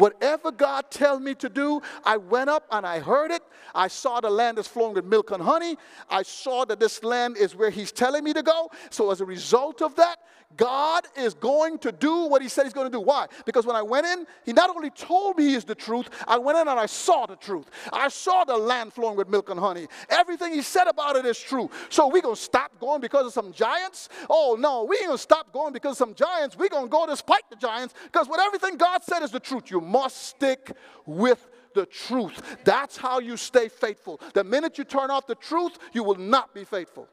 Whatever 0.00 0.50
God 0.50 0.90
tells 0.90 1.20
me 1.20 1.34
to 1.34 1.50
do, 1.50 1.82
I 2.04 2.16
went 2.16 2.48
up 2.48 2.66
and 2.72 2.86
I 2.86 3.00
heard 3.00 3.30
it. 3.30 3.42
I 3.74 3.88
saw 3.88 4.20
the 4.20 4.30
land 4.30 4.58
is 4.58 4.66
flowing 4.66 4.94
with 4.94 5.04
milk 5.04 5.30
and 5.30 5.42
honey. 5.42 5.76
I 6.08 6.22
saw 6.22 6.64
that 6.64 6.80
this 6.80 7.04
land 7.04 7.36
is 7.36 7.54
where 7.54 7.70
He's 7.70 7.92
telling 7.92 8.24
me 8.24 8.32
to 8.32 8.42
go. 8.42 8.70
So 8.88 9.10
as 9.10 9.20
a 9.20 9.26
result 9.26 9.82
of 9.82 9.96
that, 9.96 10.16
God 10.56 11.06
is 11.16 11.34
going 11.34 11.78
to 11.78 11.92
do 11.92 12.24
what 12.24 12.42
He 12.42 12.48
said 12.48 12.64
He's 12.64 12.72
going 12.72 12.90
to 12.90 12.96
do. 12.96 13.00
Why? 13.00 13.26
Because 13.44 13.66
when 13.66 13.76
I 13.76 13.82
went 13.82 14.06
in, 14.06 14.26
He 14.44 14.52
not 14.52 14.74
only 14.74 14.90
told 14.90 15.36
me 15.36 15.48
He 15.48 15.54
is 15.54 15.64
the 15.64 15.74
truth, 15.74 16.08
I 16.26 16.38
went 16.38 16.58
in 16.58 16.66
and 16.66 16.80
I 16.80 16.86
saw 16.86 17.26
the 17.26 17.36
truth. 17.36 17.70
I 17.92 18.08
saw 18.08 18.44
the 18.44 18.56
land 18.56 18.92
flowing 18.92 19.16
with 19.16 19.28
milk 19.28 19.50
and 19.50 19.60
honey. 19.60 19.86
Everything 20.08 20.52
He 20.52 20.62
said 20.62 20.88
about 20.88 21.16
it 21.16 21.24
is 21.24 21.38
true. 21.38 21.70
So 21.88 22.08
we 22.08 22.20
going 22.20 22.34
to 22.34 22.40
stop 22.40 22.78
going 22.80 23.00
because 23.00 23.26
of 23.26 23.32
some 23.32 23.52
giants? 23.52 24.08
Oh, 24.28 24.56
no, 24.58 24.84
we 24.84 24.96
ain't 24.96 25.06
going 25.06 25.18
to 25.18 25.22
stop 25.22 25.52
going 25.52 25.72
because 25.72 25.92
of 25.92 25.98
some 25.98 26.14
giants. 26.14 26.56
we 26.56 26.68
going 26.68 26.86
to 26.86 26.90
go 26.90 27.06
despite 27.06 27.48
the 27.50 27.56
giants 27.56 27.94
because 28.04 28.28
what 28.28 28.40
everything 28.40 28.76
God 28.76 29.04
said 29.04 29.22
is 29.22 29.30
the 29.30 29.40
truth. 29.40 29.70
You 29.70 29.80
must 29.90 30.16
stick 30.28 30.72
with 31.06 31.46
the 31.74 31.86
truth. 31.86 32.58
That's 32.64 32.96
how 32.96 33.20
you 33.20 33.36
stay 33.36 33.68
faithful. 33.68 34.20
The 34.34 34.44
minute 34.44 34.78
you 34.78 34.84
turn 34.84 35.10
off 35.10 35.26
the 35.26 35.34
truth, 35.34 35.78
you 35.92 36.02
will 36.02 36.16
not 36.16 36.54
be 36.54 36.64
faithful. 36.64 37.08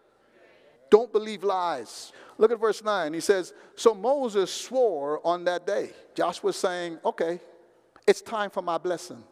Don't 0.90 1.12
believe 1.12 1.44
lies. 1.44 2.14
Look 2.38 2.52
at 2.52 2.60
verse 2.60 2.84
9. 2.84 3.14
He 3.14 3.20
says, 3.20 3.54
So 3.76 3.94
Moses 3.94 4.54
swore 4.54 5.26
on 5.26 5.44
that 5.46 5.66
day. 5.68 5.92
Joshua 6.16 6.54
saying, 6.54 7.00
Okay, 7.04 7.40
it's 8.06 8.22
time 8.22 8.50
for 8.50 8.62
my 8.62 8.78
blessing. 8.78 9.24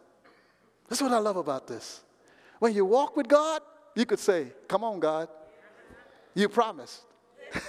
That's 0.88 1.00
what 1.00 1.12
I 1.12 1.18
love 1.18 1.36
about 1.36 1.66
this. 1.66 2.02
When 2.58 2.74
you 2.74 2.84
walk 2.84 3.16
with 3.16 3.28
God, 3.28 3.62
you 3.94 4.04
could 4.04 4.18
say, 4.18 4.52
Come 4.68 4.84
on, 4.84 5.00
God. 5.00 5.28
You 6.34 6.48
promised. 6.48 7.02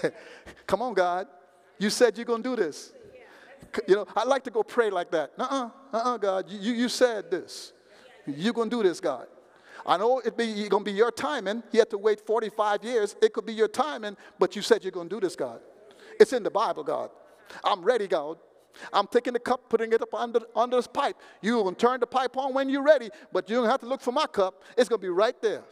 Come 0.67 0.81
on, 0.81 0.93
God. 0.93 1.27
You 1.79 1.89
said 1.89 2.17
you're 2.17 2.25
going 2.25 2.43
to 2.43 2.49
do 2.49 2.55
this. 2.55 2.91
You 3.87 3.95
know, 3.95 4.07
I 4.15 4.23
like 4.23 4.43
to 4.43 4.51
go 4.51 4.63
pray 4.63 4.89
like 4.89 5.11
that. 5.11 5.31
Uh 5.37 5.43
uh-uh, 5.43 5.69
uh, 5.93 5.97
uh-uh, 5.97 6.17
God. 6.17 6.49
You, 6.49 6.73
you 6.73 6.89
said 6.89 7.31
this. 7.31 7.73
You're 8.25 8.53
going 8.53 8.69
to 8.69 8.75
do 8.75 8.83
this, 8.83 8.99
God. 8.99 9.27
I 9.85 9.97
know 9.97 10.19
it's 10.19 10.35
be, 10.35 10.67
going 10.67 10.83
to 10.83 10.91
be 10.91 10.97
your 10.97 11.11
timing. 11.11 11.63
You 11.71 11.79
have 11.79 11.89
to 11.89 11.97
wait 11.97 12.19
45 12.25 12.83
years. 12.83 13.15
It 13.21 13.33
could 13.33 13.45
be 13.45 13.53
your 13.53 13.69
timing, 13.69 14.17
but 14.37 14.55
you 14.55 14.61
said 14.61 14.83
you're 14.83 14.91
going 14.91 15.07
to 15.07 15.15
do 15.15 15.21
this, 15.21 15.35
God. 15.35 15.61
It's 16.19 16.33
in 16.33 16.43
the 16.43 16.51
Bible, 16.51 16.83
God. 16.83 17.09
I'm 17.63 17.81
ready, 17.81 18.07
God. 18.07 18.37
I'm 18.91 19.07
taking 19.07 19.33
the 19.33 19.39
cup, 19.39 19.69
putting 19.69 19.91
it 19.93 20.01
up 20.01 20.13
under, 20.13 20.41
under 20.55 20.75
this 20.75 20.87
pipe. 20.87 21.15
You're 21.41 21.63
going 21.63 21.75
to 21.75 21.79
turn 21.79 21.99
the 21.99 22.07
pipe 22.07 22.35
on 22.37 22.53
when 22.53 22.69
you're 22.69 22.83
ready, 22.83 23.09
but 23.31 23.49
you 23.49 23.55
don't 23.55 23.69
have 23.69 23.79
to 23.79 23.87
look 23.87 24.01
for 24.01 24.11
my 24.11 24.27
cup. 24.27 24.61
It's 24.77 24.89
going 24.89 24.99
to 24.99 25.05
be 25.05 25.09
right 25.09 25.39
there. 25.41 25.63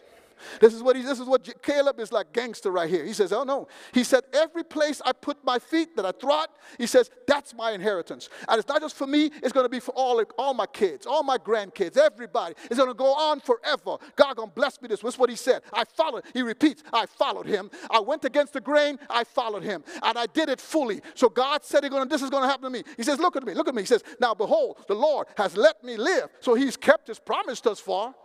This 0.59 0.73
is 0.73 0.81
what 0.81 0.95
he, 0.95 1.01
this 1.01 1.19
is 1.19 1.27
what 1.27 1.61
Caleb 1.61 1.99
is 1.99 2.11
like 2.11 2.33
gangster 2.33 2.71
right 2.71 2.89
here. 2.89 3.05
He 3.05 3.13
says, 3.13 3.31
"Oh 3.33 3.43
no." 3.43 3.67
He 3.93 4.03
said, 4.03 4.23
"Every 4.33 4.63
place 4.63 5.01
I 5.05 5.11
put 5.13 5.43
my 5.43 5.59
feet 5.59 5.95
that 5.95 6.05
I 6.05 6.11
trod, 6.11 6.49
he 6.77 6.87
says, 6.87 7.09
that's 7.27 7.53
my 7.53 7.71
inheritance. 7.71 8.29
And 8.47 8.59
it's 8.59 8.67
not 8.67 8.81
just 8.81 8.95
for 8.95 9.07
me; 9.07 9.31
it's 9.43 9.51
going 9.51 9.65
to 9.65 9.69
be 9.69 9.79
for 9.79 9.91
all 9.91 10.23
all 10.37 10.53
my 10.53 10.65
kids, 10.65 11.05
all 11.05 11.23
my 11.23 11.37
grandkids, 11.37 11.97
everybody. 11.97 12.55
It's 12.65 12.77
going 12.77 12.89
to 12.89 12.95
go 12.95 13.13
on 13.13 13.39
forever. 13.39 13.97
God 14.15 14.35
gonna 14.35 14.51
bless 14.51 14.81
me. 14.81 14.87
This. 14.87 15.03
Is 15.03 15.19
what 15.19 15.29
he 15.29 15.35
said. 15.35 15.61
I 15.73 15.83
followed. 15.83 16.23
He 16.33 16.41
repeats, 16.41 16.83
"I 16.91 17.05
followed 17.05 17.45
him. 17.45 17.69
I 17.89 17.99
went 17.99 18.25
against 18.25 18.53
the 18.53 18.61
grain. 18.61 18.97
I 19.09 19.23
followed 19.23 19.63
him, 19.63 19.83
and 20.01 20.17
I 20.17 20.25
did 20.25 20.49
it 20.49 20.59
fully. 20.59 21.01
So 21.13 21.29
God 21.29 21.63
said, 21.63 21.89
gonna, 21.89 22.05
this 22.05 22.21
is 22.21 22.29
going 22.29 22.43
to 22.43 22.49
happen 22.49 22.63
to 22.63 22.69
me." 22.69 22.83
He 22.97 23.03
says, 23.03 23.19
"Look 23.19 23.35
at 23.35 23.45
me. 23.45 23.53
Look 23.53 23.67
at 23.67 23.75
me." 23.75 23.81
He 23.81 23.87
says, 23.87 24.03
"Now 24.19 24.33
behold, 24.33 24.77
the 24.87 24.95
Lord 24.95 25.27
has 25.37 25.55
let 25.55 25.83
me 25.83 25.97
live. 25.97 26.29
So 26.39 26.55
He's 26.55 26.77
kept 26.77 27.07
His 27.07 27.19
promise 27.19 27.61
thus 27.61 27.79
far." 27.79 28.15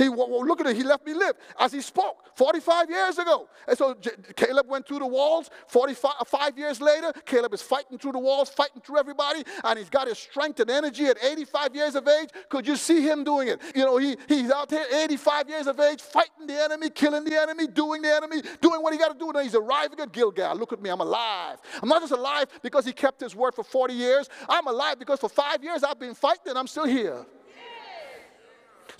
He 0.00 0.08
well, 0.08 0.46
look 0.46 0.60
at 0.60 0.66
it. 0.66 0.76
He 0.76 0.82
left 0.82 1.06
me 1.06 1.14
live 1.14 1.36
as 1.58 1.72
he 1.72 1.82
spoke 1.82 2.16
45 2.36 2.90
years 2.90 3.18
ago. 3.18 3.48
And 3.68 3.76
so 3.76 3.94
J- 3.94 4.12
Caleb 4.34 4.66
went 4.68 4.86
through 4.88 5.00
the 5.00 5.06
walls. 5.06 5.50
45 5.68 6.12
five 6.26 6.58
years 6.58 6.80
later, 6.80 7.12
Caleb 7.26 7.52
is 7.52 7.62
fighting 7.62 7.98
through 7.98 8.12
the 8.12 8.18
walls, 8.18 8.48
fighting 8.48 8.80
through 8.80 8.98
everybody, 8.98 9.44
and 9.64 9.78
he's 9.78 9.90
got 9.90 10.08
his 10.08 10.18
strength 10.18 10.58
and 10.60 10.70
energy 10.70 11.04
at 11.06 11.18
85 11.22 11.74
years 11.76 11.94
of 11.96 12.08
age. 12.08 12.30
Could 12.48 12.66
you 12.66 12.76
see 12.76 13.02
him 13.02 13.24
doing 13.24 13.48
it? 13.48 13.60
You 13.76 13.84
know, 13.84 13.98
he, 13.98 14.16
he's 14.26 14.50
out 14.50 14.70
there 14.70 14.86
85 15.04 15.48
years 15.50 15.66
of 15.66 15.78
age, 15.78 16.00
fighting 16.00 16.46
the 16.46 16.54
enemy, 16.62 16.90
killing 16.90 17.24
the 17.24 17.38
enemy, 17.38 17.66
doing 17.66 18.02
the 18.02 18.14
enemy, 18.14 18.42
doing 18.62 18.82
what 18.82 18.92
he 18.94 18.98
got 18.98 19.12
to 19.12 19.18
do. 19.18 19.30
And 19.30 19.42
he's 19.42 19.54
arriving 19.54 20.00
at 20.00 20.12
Gilgal. 20.12 20.56
Look 20.56 20.72
at 20.72 20.80
me, 20.80 20.90
I'm 20.90 21.00
alive. 21.00 21.58
I'm 21.82 21.88
not 21.88 22.00
just 22.00 22.12
alive 22.12 22.46
because 22.62 22.86
he 22.86 22.92
kept 22.92 23.20
his 23.20 23.36
word 23.36 23.54
for 23.54 23.64
40 23.64 23.92
years. 23.92 24.28
I'm 24.48 24.66
alive 24.66 24.98
because 24.98 25.20
for 25.20 25.28
five 25.28 25.62
years 25.62 25.84
I've 25.84 25.98
been 26.00 26.14
fighting 26.14 26.48
and 26.48 26.58
I'm 26.58 26.66
still 26.66 26.86
here. 26.86 27.26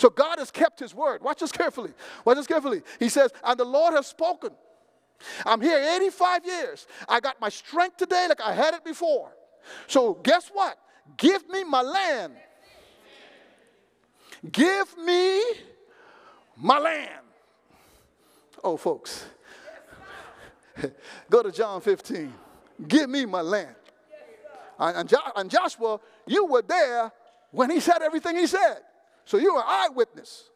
So 0.00 0.08
God 0.08 0.38
has 0.38 0.50
kept 0.50 0.80
his 0.80 0.94
word. 0.94 1.20
Watch 1.20 1.40
this 1.40 1.52
carefully. 1.52 1.92
Watch 2.24 2.38
this 2.38 2.46
carefully. 2.46 2.80
He 2.98 3.10
says, 3.10 3.32
and 3.44 3.60
the 3.60 3.66
Lord 3.66 3.92
has 3.92 4.06
spoken. 4.06 4.48
I'm 5.44 5.60
here 5.60 5.78
85 5.96 6.46
years. 6.46 6.86
I 7.06 7.20
got 7.20 7.38
my 7.38 7.50
strength 7.50 7.98
today 7.98 8.24
like 8.26 8.40
I 8.40 8.54
had 8.54 8.72
it 8.72 8.82
before. 8.82 9.30
So 9.88 10.14
guess 10.14 10.48
what? 10.54 10.78
Give 11.18 11.46
me 11.50 11.64
my 11.64 11.82
land. 11.82 12.32
Give 14.50 14.96
me 14.96 15.42
my 16.56 16.78
land. 16.78 17.26
Oh, 18.64 18.78
folks. 18.78 19.26
Go 21.28 21.42
to 21.42 21.52
John 21.52 21.82
15. 21.82 22.32
Give 22.88 23.10
me 23.10 23.26
my 23.26 23.42
land. 23.42 23.76
And, 24.78 25.12
and 25.36 25.50
Joshua, 25.50 26.00
you 26.26 26.46
were 26.46 26.62
there 26.62 27.12
when 27.50 27.68
he 27.68 27.80
said 27.80 28.00
everything 28.00 28.36
he 28.36 28.46
said. 28.46 28.78
So 29.30 29.38
you're 29.38 29.58
an 29.58 29.64
eyewitness. 29.64 30.50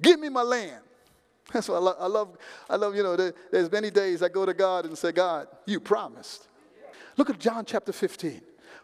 Give 0.00 0.20
me 0.20 0.28
my 0.28 0.42
land. 0.42 0.84
That's 1.52 1.68
what 1.68 1.74
I, 1.74 1.78
lo- 1.80 1.96
I 1.98 2.06
love. 2.06 2.38
I 2.68 2.76
love, 2.76 2.94
you 2.94 3.02
know, 3.02 3.16
there, 3.16 3.34
there's 3.50 3.72
many 3.72 3.90
days 3.90 4.22
I 4.22 4.28
go 4.28 4.46
to 4.46 4.54
God 4.54 4.84
and 4.84 4.96
say, 4.96 5.10
God, 5.10 5.48
you 5.66 5.80
promised. 5.80 6.46
Look 7.16 7.28
at 7.28 7.40
John 7.40 7.64
chapter 7.64 7.90
15. 7.90 8.40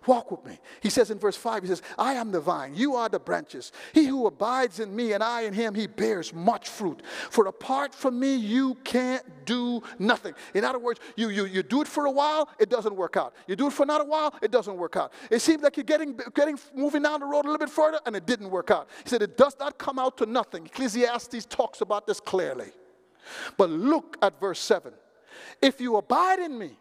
Walk 0.07 0.31
with 0.31 0.45
me. 0.45 0.59
He 0.81 0.91
says 0.91 1.11
in 1.11 1.19
verse 1.19 1.37
5, 1.37 1.63
he 1.63 1.69
says, 1.69 1.83
I 1.99 2.15
am 2.15 2.31
the 2.31 2.41
vine, 2.41 2.75
you 2.75 2.95
are 2.95 3.09
the 3.09 3.19
branches. 3.19 3.73
He 3.93 4.07
who 4.07 4.27
abides 4.27 4.81
in 4.81 4.95
me 4.95 5.13
and 5.13 5.23
I 5.23 5.43
in 5.43 5.53
him, 5.53 5.75
he 5.75 5.87
bears 5.87 6.33
much 6.33 6.69
fruit. 6.69 7.03
For 7.31 7.47
apart 7.47 7.95
from 7.95 8.19
me, 8.19 8.37
you 8.37 8.77
can't 8.85 9.25
do 9.45 9.83
nothing. 9.99 10.35
In 10.55 10.65
other 10.65 10.79
words, 10.79 11.01
you, 11.17 11.31
you, 11.31 11.47
you 11.47 11.63
do 11.63 11.81
it 11.83 11.89
for 11.89 12.07
a 12.07 12.11
while, 12.11 12.49
it 12.59 12.71
doesn't 12.71 12.95
work 12.95 13.17
out. 13.17 13.35
You 13.47 13.57
do 13.57 13.67
it 13.67 13.73
for 13.73 13.83
another 13.83 14.05
while, 14.05 14.35
it 14.43 14.51
doesn't 14.51 14.77
work 14.77 14.97
out. 14.97 15.13
It 15.31 15.41
seems 15.41 15.63
like 15.63 15.77
you're 15.77 15.85
getting, 15.85 16.19
getting 16.35 16.59
moving 16.75 17.03
down 17.03 17.21
the 17.21 17.27
road 17.27 17.45
a 17.45 17.49
little 17.49 17.59
bit 17.59 17.71
further, 17.71 17.99
and 18.07 18.15
it 18.15 18.27
didn't 18.27 18.51
work 18.51 18.71
out. 18.71 18.89
He 19.03 19.11
said, 19.11 19.23
It 19.23 19.37
does 19.37 19.57
not 19.59 19.79
come 19.79 19.99
out 19.99 20.17
to 20.19 20.27
nothing. 20.27 20.67
Ecclesiastes 20.67 21.47
talks 21.47 21.81
about 21.81 22.07
this 22.07 22.21
clearly. 22.21 22.71
But 23.57 23.71
look 23.71 24.17
at 24.23 24.39
verse 24.41 24.61
7. 24.61 24.93
If 25.61 25.81
you 25.81 25.97
abide 25.97 26.39
in 26.39 26.59
me, 26.59 26.79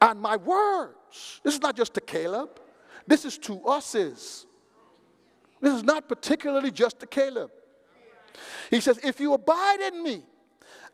and 0.00 0.20
my 0.20 0.36
words, 0.36 1.40
this 1.42 1.54
is 1.54 1.60
not 1.60 1.76
just 1.76 1.94
to 1.94 2.00
Caleb, 2.00 2.60
this 3.06 3.24
is 3.24 3.38
to 3.38 3.62
us 3.64 3.94
is. 3.94 4.46
This 5.60 5.74
is 5.74 5.84
not 5.84 6.08
particularly 6.08 6.70
just 6.70 6.98
to 7.00 7.06
Caleb. 7.06 7.50
He 8.70 8.80
says, 8.80 8.98
If 9.02 9.20
you 9.20 9.34
abide 9.34 9.80
in 9.80 10.02
me 10.02 10.22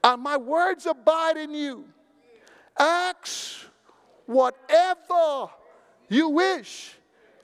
and 0.04 0.22
my 0.22 0.36
words 0.36 0.86
abide 0.86 1.36
in 1.36 1.54
you, 1.54 1.86
ask 2.78 3.66
whatever 4.26 5.48
you 6.08 6.28
wish. 6.28 6.94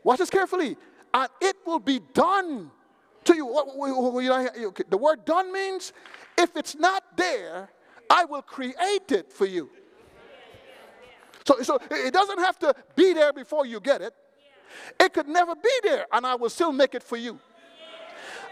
Watch 0.02 0.18
this 0.18 0.30
carefully, 0.30 0.76
and 1.12 1.28
it 1.40 1.56
will 1.64 1.78
be 1.78 2.00
done 2.12 2.70
to 3.24 3.34
you. 3.34 4.72
The 4.88 4.98
word 4.98 5.24
done 5.24 5.52
means 5.52 5.92
if 6.36 6.56
it's 6.56 6.76
not 6.76 7.16
there, 7.16 7.70
I 8.10 8.24
will 8.26 8.42
create 8.42 9.10
it 9.10 9.32
for 9.32 9.46
you. 9.46 9.70
So, 11.46 11.60
so 11.62 11.78
it 11.90 12.12
doesn't 12.12 12.38
have 12.38 12.58
to 12.60 12.74
be 12.96 13.12
there 13.12 13.32
before 13.32 13.66
you 13.66 13.80
get 13.80 14.00
it. 14.00 14.14
It 14.98 15.12
could 15.12 15.28
never 15.28 15.54
be 15.54 15.70
there, 15.82 16.06
and 16.12 16.26
I 16.26 16.34
will 16.34 16.50
still 16.50 16.72
make 16.72 16.94
it 16.94 17.02
for 17.02 17.16
you. 17.16 17.38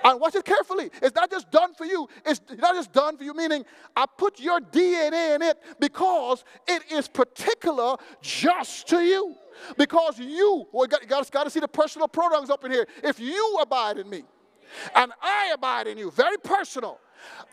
And 0.04 0.20
watch 0.20 0.34
it 0.34 0.44
carefully. 0.44 0.90
It's 1.00 1.14
not 1.14 1.30
just 1.30 1.50
done 1.50 1.74
for 1.74 1.84
you. 1.84 2.08
It's 2.26 2.40
not 2.58 2.74
just 2.74 2.92
done 2.92 3.16
for 3.16 3.24
you, 3.24 3.34
meaning 3.34 3.64
I 3.94 4.04
put 4.18 4.40
your 4.40 4.60
DNA 4.60 5.36
in 5.36 5.42
it 5.42 5.58
because 5.78 6.44
it 6.66 6.82
is 6.90 7.06
particular 7.06 7.96
just 8.20 8.88
to 8.88 9.00
you. 9.00 9.36
Because 9.76 10.18
you, 10.18 10.66
well, 10.72 10.88
you 10.90 11.06
got, 11.06 11.30
got 11.30 11.44
to 11.44 11.50
see 11.50 11.60
the 11.60 11.68
personal 11.68 12.08
pronouns 12.08 12.50
up 12.50 12.64
in 12.64 12.72
here. 12.72 12.86
If 13.04 13.20
you 13.20 13.58
abide 13.60 13.98
in 13.98 14.10
me 14.10 14.24
and 14.96 15.12
I 15.22 15.52
abide 15.54 15.86
in 15.86 15.98
you, 15.98 16.10
very 16.10 16.38
personal, 16.38 16.98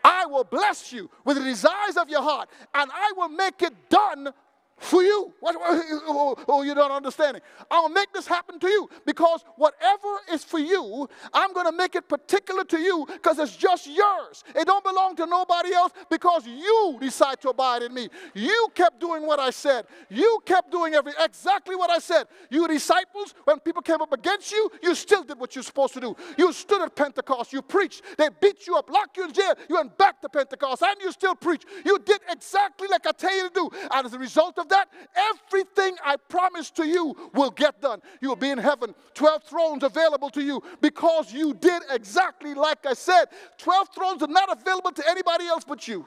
I 0.02 0.26
will 0.26 0.44
bless 0.44 0.92
you 0.92 1.08
with 1.24 1.36
the 1.36 1.44
desires 1.44 1.96
of 1.96 2.08
your 2.08 2.22
heart 2.22 2.48
and 2.74 2.90
I 2.92 3.12
will 3.16 3.28
make 3.28 3.62
it 3.62 3.74
done 3.88 4.30
for 4.80 5.02
you. 5.02 5.32
What, 5.40 5.56
oh, 5.60 6.36
oh, 6.48 6.62
you 6.62 6.74
don't 6.74 6.90
understanding. 6.90 7.42
I'll 7.70 7.88
make 7.88 8.12
this 8.12 8.26
happen 8.26 8.58
to 8.58 8.68
you 8.68 8.88
because 9.06 9.44
whatever 9.56 10.08
is 10.32 10.42
for 10.42 10.58
you, 10.58 11.08
I'm 11.32 11.52
going 11.52 11.66
to 11.66 11.72
make 11.72 11.94
it 11.94 12.08
particular 12.08 12.64
to 12.64 12.78
you 12.78 13.06
because 13.06 13.38
it's 13.38 13.56
just 13.56 13.86
yours. 13.86 14.42
It 14.54 14.66
don't 14.66 14.82
belong 14.82 15.16
to 15.16 15.26
nobody 15.26 15.72
else 15.72 15.92
because 16.10 16.46
you 16.46 16.98
decide 17.00 17.40
to 17.42 17.50
abide 17.50 17.82
in 17.82 17.94
me. 17.94 18.08
You 18.34 18.68
kept 18.74 19.00
doing 19.00 19.26
what 19.26 19.38
I 19.38 19.50
said. 19.50 19.86
You 20.08 20.40
kept 20.46 20.72
doing 20.72 20.94
every 20.94 21.12
exactly 21.20 21.76
what 21.76 21.90
I 21.90 21.98
said. 21.98 22.24
You 22.48 22.66
disciples, 22.66 23.34
when 23.44 23.60
people 23.60 23.82
came 23.82 24.00
up 24.00 24.12
against 24.12 24.50
you, 24.50 24.70
you 24.82 24.94
still 24.94 25.22
did 25.22 25.38
what 25.38 25.54
you're 25.54 25.62
supposed 25.62 25.94
to 25.94 26.00
do. 26.00 26.16
You 26.38 26.52
stood 26.52 26.80
at 26.80 26.96
Pentecost. 26.96 27.52
You 27.52 27.60
preached. 27.60 28.02
They 28.16 28.28
beat 28.40 28.66
you 28.66 28.76
up, 28.76 28.88
locked 28.88 29.16
you 29.18 29.24
in 29.24 29.32
jail. 29.32 29.54
You 29.68 29.76
went 29.76 29.98
back 29.98 30.20
to 30.22 30.28
Pentecost 30.28 30.82
and 30.82 30.96
you 31.02 31.12
still 31.12 31.34
preach. 31.34 31.64
You 31.84 31.98
did 31.98 32.20
exactly 32.30 32.88
like 32.88 33.06
I 33.06 33.12
tell 33.12 33.34
you 33.36 33.48
to 33.48 33.54
do. 33.54 33.70
And 33.92 34.06
as 34.06 34.14
a 34.14 34.18
result 34.18 34.58
of 34.58 34.69
that, 34.70 34.88
everything 35.14 35.96
I 36.04 36.16
promised 36.16 36.76
to 36.76 36.86
you 36.86 37.30
will 37.34 37.50
get 37.50 37.80
done. 37.80 38.00
You 38.20 38.28
will 38.28 38.36
be 38.36 38.50
in 38.50 38.58
heaven, 38.58 38.94
12 39.14 39.44
thrones 39.44 39.82
available 39.82 40.30
to 40.30 40.42
you 40.42 40.62
because 40.80 41.32
you 41.32 41.54
did 41.54 41.82
exactly 41.90 42.54
like 42.54 42.86
I 42.86 42.94
said. 42.94 43.26
12 43.58 43.88
thrones 43.94 44.22
are 44.22 44.28
not 44.28 44.50
available 44.50 44.92
to 44.92 45.08
anybody 45.08 45.46
else 45.46 45.64
but 45.66 45.86
you. 45.86 46.06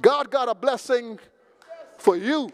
God 0.00 0.30
got 0.30 0.48
a 0.48 0.54
blessing 0.54 1.18
for 1.98 2.16
you. 2.16 2.50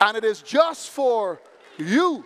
And 0.00 0.16
it 0.16 0.24
is 0.24 0.42
just 0.42 0.90
for 0.90 1.40
you. 1.76 2.24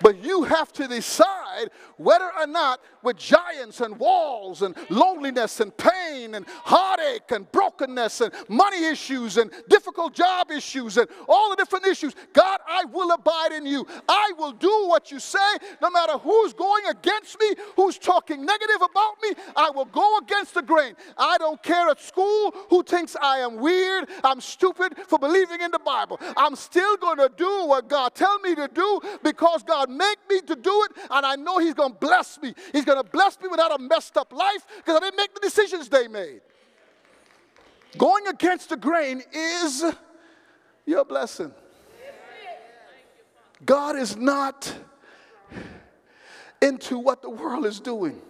But 0.00 0.22
you 0.22 0.44
have 0.44 0.72
to 0.74 0.86
decide 0.86 1.70
whether 1.96 2.30
or 2.38 2.46
not 2.46 2.80
with 3.02 3.16
giants 3.16 3.80
and 3.80 3.98
walls 3.98 4.62
and 4.62 4.74
loneliness 4.90 5.60
and 5.60 5.76
pain 5.76 6.34
and 6.34 6.46
heartache 6.48 7.30
and 7.30 7.50
brokenness 7.52 8.20
and 8.20 8.32
money 8.48 8.84
issues 8.86 9.36
and 9.36 9.50
difficult 9.68 10.14
job 10.14 10.50
issues 10.50 10.96
and 10.96 11.08
all 11.28 11.50
the 11.50 11.56
different 11.56 11.86
issues. 11.86 12.14
God, 12.32 12.60
I 12.66 12.84
will 12.84 13.10
abide 13.12 13.52
in 13.52 13.66
you. 13.66 13.86
I 14.08 14.32
will 14.38 14.52
do 14.52 14.86
what 14.88 15.10
you 15.10 15.20
say, 15.20 15.38
no 15.80 15.90
matter 15.90 16.18
who's 16.18 16.52
going 16.52 16.86
against 16.86 17.38
me, 17.40 17.54
who's 17.76 17.98
talking 17.98 18.44
negative 18.44 18.76
about 18.76 19.14
me. 19.22 19.30
I 19.56 19.70
will 19.70 19.84
go 19.86 20.18
against 20.18 20.54
the 20.54 20.62
grain. 20.62 20.94
I 21.16 21.38
don't 21.38 21.62
care 21.62 21.88
at 21.88 22.00
school 22.00 22.54
who 22.70 22.82
thinks 22.82 23.16
I 23.20 23.38
am 23.38 23.56
weird, 23.56 24.08
I'm 24.24 24.40
stupid 24.40 24.94
for 25.06 25.18
believing 25.18 25.60
in 25.60 25.70
the 25.70 25.78
Bible. 25.78 26.18
I'm 26.36 26.56
still 26.56 26.96
going 26.96 27.18
to 27.18 27.30
do 27.36 27.66
what 27.66 27.88
God 27.88 28.14
tell 28.14 28.38
me 28.40 28.54
to 28.54 28.68
do 28.72 29.00
because 29.22 29.62
God 29.62 29.90
make 29.90 30.18
me 30.28 30.40
to 30.42 30.56
do 30.56 30.84
it, 30.84 31.02
and 31.10 31.24
I 31.24 31.36
know 31.36 31.58
He's 31.58 31.74
going 31.74 31.92
to 31.92 31.98
bless 31.98 32.40
me. 32.40 32.54
He's 32.72 32.84
going 32.88 33.04
to 33.04 33.10
bless 33.10 33.40
me 33.40 33.48
without 33.48 33.78
a 33.78 33.82
messed 33.82 34.16
up 34.16 34.32
life 34.32 34.66
because 34.76 34.96
I 34.96 35.00
didn't 35.00 35.16
make 35.16 35.34
the 35.34 35.40
decisions 35.40 35.88
they 35.88 36.08
made. 36.08 36.40
Going 37.96 38.26
against 38.26 38.68
the 38.68 38.76
grain 38.76 39.22
is 39.32 39.84
your 40.86 41.04
blessing. 41.04 41.52
God 43.64 43.96
is 43.96 44.16
not 44.16 44.72
into 46.62 46.98
what 46.98 47.22
the 47.22 47.30
world 47.30 47.66
is 47.66 47.80
doing. 47.80 48.20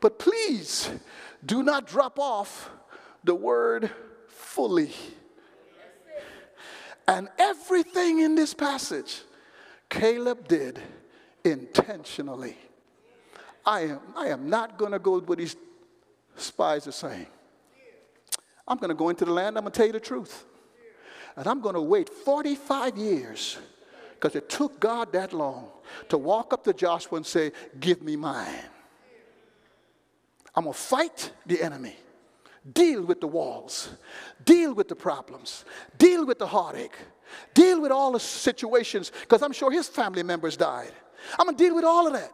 But 0.00 0.18
please 0.18 0.90
do 1.44 1.62
not 1.62 1.86
drop 1.86 2.18
off 2.18 2.70
the 3.24 3.34
word 3.34 3.90
fully. 4.28 4.92
And 7.06 7.28
everything 7.38 8.20
in 8.20 8.34
this 8.34 8.54
passage, 8.54 9.22
Caleb 9.88 10.48
did 10.48 10.80
intentionally. 11.44 12.56
I 13.64 13.80
am, 13.82 14.00
I 14.16 14.28
am 14.28 14.48
not 14.48 14.78
going 14.78 14.92
to 14.92 14.98
go 14.98 15.12
with 15.16 15.28
what 15.28 15.38
these 15.38 15.56
spies 16.36 16.86
are 16.86 16.92
saying. 16.92 17.26
I'm 18.66 18.78
going 18.78 18.88
to 18.88 18.94
go 18.94 19.08
into 19.08 19.24
the 19.24 19.32
land, 19.32 19.56
I'm 19.56 19.64
going 19.64 19.72
to 19.72 19.76
tell 19.76 19.86
you 19.86 19.92
the 19.92 20.00
truth. 20.00 20.44
And 21.36 21.46
I'm 21.46 21.60
going 21.60 21.74
to 21.74 21.80
wait 21.80 22.08
45 22.08 22.96
years 22.96 23.58
because 24.14 24.36
it 24.36 24.48
took 24.48 24.78
God 24.80 25.12
that 25.12 25.32
long 25.32 25.68
to 26.08 26.18
walk 26.18 26.52
up 26.52 26.64
to 26.64 26.72
Joshua 26.72 27.16
and 27.16 27.26
say, 27.26 27.52
Give 27.78 28.02
me 28.02 28.16
mine. 28.16 28.64
I'm 30.54 30.64
going 30.64 30.74
to 30.74 30.78
fight 30.78 31.32
the 31.46 31.62
enemy, 31.62 31.96
deal 32.72 33.04
with 33.04 33.20
the 33.20 33.26
walls, 33.26 33.90
deal 34.44 34.74
with 34.74 34.88
the 34.88 34.96
problems, 34.96 35.64
deal 35.96 36.26
with 36.26 36.38
the 36.38 36.46
heartache, 36.46 36.96
deal 37.54 37.80
with 37.80 37.92
all 37.92 38.12
the 38.12 38.20
situations 38.20 39.12
because 39.20 39.42
I'm 39.42 39.52
sure 39.52 39.70
his 39.70 39.88
family 39.88 40.24
members 40.24 40.56
died. 40.56 40.92
I'm 41.38 41.46
going 41.46 41.56
to 41.56 41.64
deal 41.64 41.74
with 41.74 41.84
all 41.84 42.06
of 42.06 42.12
that 42.14 42.32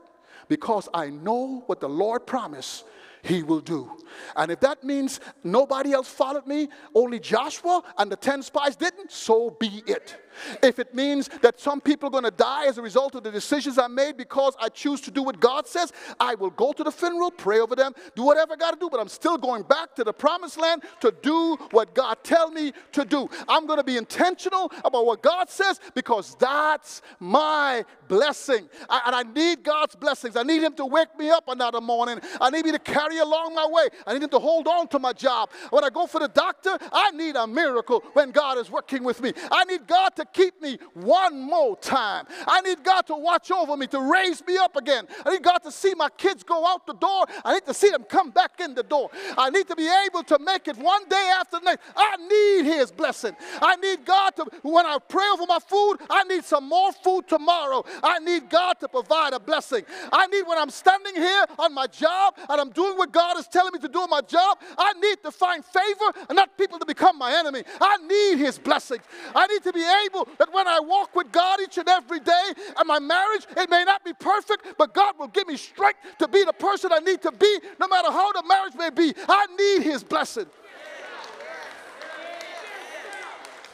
because 0.48 0.88
I 0.92 1.10
know 1.10 1.62
what 1.66 1.80
the 1.80 1.88
Lord 1.88 2.26
promised 2.26 2.84
he 3.22 3.42
will 3.42 3.60
do. 3.60 3.90
And 4.36 4.50
if 4.50 4.60
that 4.60 4.84
means 4.84 5.20
nobody 5.42 5.92
else 5.92 6.08
followed 6.08 6.46
me, 6.46 6.68
only 6.94 7.18
Joshua 7.18 7.82
and 7.98 8.10
the 8.10 8.16
10 8.16 8.42
spies 8.42 8.76
didn't, 8.76 9.10
so 9.10 9.50
be 9.58 9.82
it. 9.86 10.16
If 10.62 10.78
it 10.78 10.94
means 10.94 11.28
that 11.42 11.60
some 11.60 11.80
people 11.80 12.08
are 12.08 12.10
going 12.10 12.24
to 12.24 12.30
die 12.30 12.66
as 12.66 12.78
a 12.78 12.82
result 12.82 13.14
of 13.14 13.22
the 13.22 13.30
decisions 13.30 13.78
I 13.78 13.86
made 13.86 14.16
because 14.16 14.54
I 14.60 14.68
choose 14.68 15.00
to 15.02 15.10
do 15.10 15.22
what 15.22 15.40
God 15.40 15.66
says, 15.66 15.92
I 16.20 16.34
will 16.34 16.50
go 16.50 16.72
to 16.72 16.84
the 16.84 16.92
funeral, 16.92 17.30
pray 17.30 17.60
over 17.60 17.76
them, 17.76 17.92
do 18.14 18.22
whatever 18.22 18.54
I 18.54 18.56
got 18.56 18.72
to 18.72 18.78
do, 18.78 18.88
but 18.90 19.00
I'm 19.00 19.08
still 19.08 19.38
going 19.38 19.62
back 19.62 19.94
to 19.96 20.04
the 20.04 20.12
promised 20.12 20.58
land 20.58 20.82
to 21.00 21.14
do 21.22 21.56
what 21.70 21.94
God 21.94 22.18
tell 22.22 22.50
me 22.50 22.72
to 22.92 23.04
do. 23.04 23.28
I'm 23.48 23.66
going 23.66 23.78
to 23.78 23.84
be 23.84 23.96
intentional 23.96 24.70
about 24.84 25.06
what 25.06 25.22
God 25.22 25.48
says 25.48 25.80
because 25.94 26.36
that's 26.36 27.02
my 27.18 27.84
blessing. 28.08 28.68
I, 28.88 29.02
and 29.06 29.14
I 29.14 29.22
need 29.22 29.62
God's 29.62 29.96
blessings. 29.96 30.36
I 30.36 30.42
need 30.42 30.62
him 30.62 30.74
to 30.74 30.86
wake 30.86 31.16
me 31.18 31.30
up 31.30 31.44
another 31.48 31.80
morning. 31.80 32.20
I 32.40 32.50
need 32.50 32.64
me 32.64 32.72
to 32.72 32.78
carry 32.78 33.18
along 33.18 33.54
my 33.54 33.66
way. 33.68 33.88
I 34.06 34.12
need 34.12 34.22
him 34.22 34.30
to 34.30 34.38
hold 34.38 34.68
on 34.68 34.88
to 34.88 34.98
my 34.98 35.12
job. 35.12 35.50
When 35.70 35.84
I 35.84 35.90
go 35.90 36.06
for 36.06 36.20
the 36.20 36.28
doctor, 36.28 36.76
I 36.92 37.10
need 37.12 37.36
a 37.36 37.46
miracle 37.46 38.04
when 38.12 38.30
God 38.30 38.58
is 38.58 38.70
working 38.70 39.04
with 39.04 39.20
me. 39.20 39.32
I 39.50 39.64
need 39.64 39.86
God 39.86 40.14
to 40.16 40.25
keep 40.32 40.60
me 40.60 40.78
one 40.94 41.40
more 41.40 41.76
time. 41.76 42.26
I 42.46 42.60
need 42.60 42.82
God 42.82 43.02
to 43.06 43.16
watch 43.16 43.50
over 43.50 43.76
me, 43.76 43.86
to 43.88 44.00
raise 44.00 44.44
me 44.46 44.56
up 44.56 44.76
again. 44.76 45.06
I 45.24 45.30
need 45.30 45.42
God 45.42 45.58
to 45.58 45.72
see 45.72 45.94
my 45.94 46.08
kids 46.16 46.42
go 46.42 46.66
out 46.66 46.86
the 46.86 46.94
door. 46.94 47.26
I 47.44 47.54
need 47.54 47.66
to 47.66 47.74
see 47.74 47.90
them 47.90 48.04
come 48.04 48.30
back 48.30 48.60
in 48.60 48.74
the 48.74 48.82
door. 48.82 49.10
I 49.36 49.50
need 49.50 49.68
to 49.68 49.76
be 49.76 49.88
able 50.06 50.22
to 50.24 50.38
make 50.38 50.68
it 50.68 50.76
one 50.76 51.08
day 51.08 51.32
after 51.38 51.58
the 51.58 51.64
next. 51.64 51.84
I 51.96 52.16
need 52.16 52.72
His 52.72 52.90
blessing. 52.90 53.34
I 53.60 53.76
need 53.76 54.04
God 54.04 54.36
to, 54.36 54.46
when 54.62 54.86
I 54.86 54.98
pray 55.08 55.26
over 55.32 55.44
my 55.46 55.58
food, 55.66 55.96
I 56.08 56.24
need 56.24 56.44
some 56.44 56.68
more 56.68 56.92
food 56.92 57.28
tomorrow. 57.28 57.84
I 58.02 58.18
need 58.20 58.48
God 58.48 58.74
to 58.80 58.88
provide 58.88 59.32
a 59.32 59.40
blessing. 59.40 59.84
I 60.12 60.26
need 60.28 60.42
when 60.42 60.58
I'm 60.58 60.70
standing 60.70 61.14
here 61.14 61.44
on 61.58 61.74
my 61.74 61.86
job 61.86 62.34
and 62.48 62.60
I'm 62.60 62.70
doing 62.70 62.96
what 62.96 63.12
God 63.12 63.38
is 63.38 63.46
telling 63.48 63.72
me 63.72 63.78
to 63.80 63.88
do 63.88 64.00
on 64.00 64.10
my 64.10 64.20
job, 64.20 64.58
I 64.78 64.92
need 64.94 65.22
to 65.22 65.30
find 65.30 65.64
favor 65.64 66.26
and 66.28 66.36
not 66.36 66.56
people 66.56 66.78
to 66.78 66.86
become 66.86 67.18
my 67.18 67.34
enemy. 67.36 67.62
I 67.80 67.96
need 67.98 68.38
His 68.38 68.58
blessings. 68.58 69.02
I 69.34 69.46
need 69.46 69.62
to 69.64 69.72
be 69.72 69.84
able 70.06 70.15
that 70.38 70.52
when 70.52 70.66
I 70.66 70.80
walk 70.80 71.14
with 71.14 71.30
God 71.32 71.60
each 71.60 71.78
and 71.78 71.88
every 71.88 72.20
day 72.20 72.52
and 72.78 72.86
my 72.86 72.98
marriage, 72.98 73.46
it 73.56 73.68
may 73.68 73.84
not 73.84 74.04
be 74.04 74.12
perfect, 74.12 74.66
but 74.78 74.94
God 74.94 75.14
will 75.18 75.28
give 75.28 75.46
me 75.46 75.56
strength 75.56 75.98
to 76.18 76.28
be 76.28 76.44
the 76.44 76.52
person 76.52 76.90
I 76.92 76.98
need 76.98 77.22
to 77.22 77.32
be, 77.32 77.60
no 77.80 77.88
matter 77.88 78.10
how 78.10 78.32
the 78.32 78.42
marriage 78.46 78.74
may 78.74 78.90
be. 78.90 79.14
I 79.28 79.46
need 79.56 79.82
His 79.82 80.02
blessing. 80.02 80.46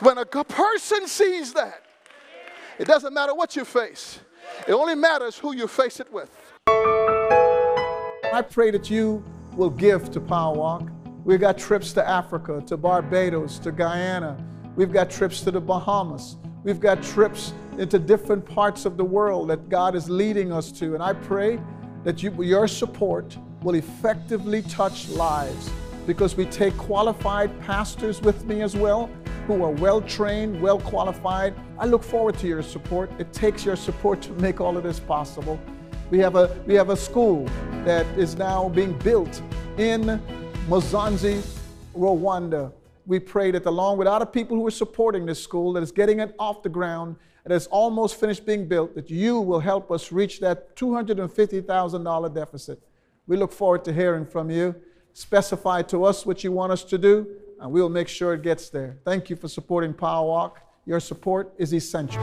When 0.00 0.18
a 0.18 0.24
person 0.24 1.06
sees 1.06 1.52
that, 1.52 1.84
it 2.78 2.86
doesn't 2.86 3.14
matter 3.14 3.34
what 3.34 3.54
you 3.54 3.64
face, 3.64 4.18
it 4.66 4.72
only 4.72 4.96
matters 4.96 5.38
who 5.38 5.54
you 5.54 5.68
face 5.68 6.00
it 6.00 6.12
with. 6.12 6.30
I 8.32 8.42
pray 8.48 8.70
that 8.70 8.90
you 8.90 9.22
will 9.54 9.70
give 9.70 10.10
to 10.12 10.20
Power 10.20 10.54
Walk. 10.56 10.88
We've 11.24 11.38
got 11.38 11.58
trips 11.58 11.92
to 11.92 12.08
Africa, 12.08 12.62
to 12.66 12.76
Barbados, 12.76 13.58
to 13.60 13.70
Guyana, 13.70 14.36
We've 14.74 14.92
got 14.92 15.10
trips 15.10 15.42
to 15.42 15.50
the 15.50 15.60
Bahamas. 15.60 16.36
We've 16.64 16.80
got 16.80 17.02
trips 17.02 17.52
into 17.76 17.98
different 17.98 18.46
parts 18.46 18.86
of 18.86 18.96
the 18.96 19.04
world 19.04 19.50
that 19.50 19.68
God 19.68 19.94
is 19.94 20.08
leading 20.08 20.50
us 20.50 20.72
to. 20.72 20.94
And 20.94 21.02
I 21.02 21.12
pray 21.12 21.60
that 22.04 22.22
you, 22.22 22.42
your 22.42 22.66
support 22.66 23.36
will 23.62 23.74
effectively 23.74 24.62
touch 24.62 25.10
lives 25.10 25.70
because 26.06 26.36
we 26.36 26.46
take 26.46 26.74
qualified 26.78 27.60
pastors 27.60 28.22
with 28.22 28.46
me 28.46 28.62
as 28.62 28.74
well 28.74 29.10
who 29.46 29.62
are 29.62 29.72
well 29.72 30.00
trained, 30.00 30.60
well 30.62 30.80
qualified. 30.80 31.54
I 31.78 31.84
look 31.84 32.02
forward 32.02 32.38
to 32.38 32.46
your 32.46 32.62
support. 32.62 33.10
It 33.18 33.30
takes 33.32 33.66
your 33.66 33.76
support 33.76 34.22
to 34.22 34.32
make 34.34 34.58
all 34.58 34.76
of 34.78 34.84
this 34.84 35.00
possible. 35.00 35.60
We 36.10 36.18
have 36.20 36.34
a, 36.36 36.58
we 36.66 36.74
have 36.74 36.88
a 36.88 36.96
school 36.96 37.44
that 37.84 38.06
is 38.18 38.36
now 38.36 38.70
being 38.70 38.96
built 39.00 39.42
in 39.76 40.20
Musanze, 40.68 41.46
Rwanda 41.94 42.72
we 43.06 43.18
pray 43.18 43.50
that 43.50 43.66
along 43.66 43.98
with 43.98 44.06
other 44.06 44.26
people 44.26 44.56
who 44.56 44.66
are 44.66 44.70
supporting 44.70 45.26
this 45.26 45.42
school, 45.42 45.72
that 45.74 45.82
is 45.82 45.92
getting 45.92 46.20
it 46.20 46.34
off 46.38 46.62
the 46.62 46.68
ground, 46.68 47.16
and 47.44 47.52
it's 47.52 47.66
almost 47.66 48.18
finished 48.18 48.46
being 48.46 48.68
built, 48.68 48.94
that 48.94 49.10
you 49.10 49.40
will 49.40 49.60
help 49.60 49.90
us 49.90 50.12
reach 50.12 50.40
that 50.40 50.76
$250,000 50.76 52.34
deficit. 52.34 52.82
We 53.26 53.36
look 53.36 53.52
forward 53.52 53.84
to 53.84 53.92
hearing 53.92 54.26
from 54.26 54.50
you. 54.50 54.74
Specify 55.12 55.82
to 55.82 56.04
us 56.04 56.24
what 56.24 56.42
you 56.44 56.52
want 56.52 56.72
us 56.72 56.84
to 56.84 56.98
do, 56.98 57.26
and 57.60 57.70
we'll 57.70 57.88
make 57.88 58.08
sure 58.08 58.34
it 58.34 58.42
gets 58.42 58.70
there. 58.70 58.98
Thank 59.04 59.30
you 59.30 59.36
for 59.36 59.48
supporting 59.48 59.92
Power 59.92 60.26
Walk. 60.26 60.60
Your 60.86 61.00
support 61.00 61.52
is 61.58 61.72
essential. 61.72 62.22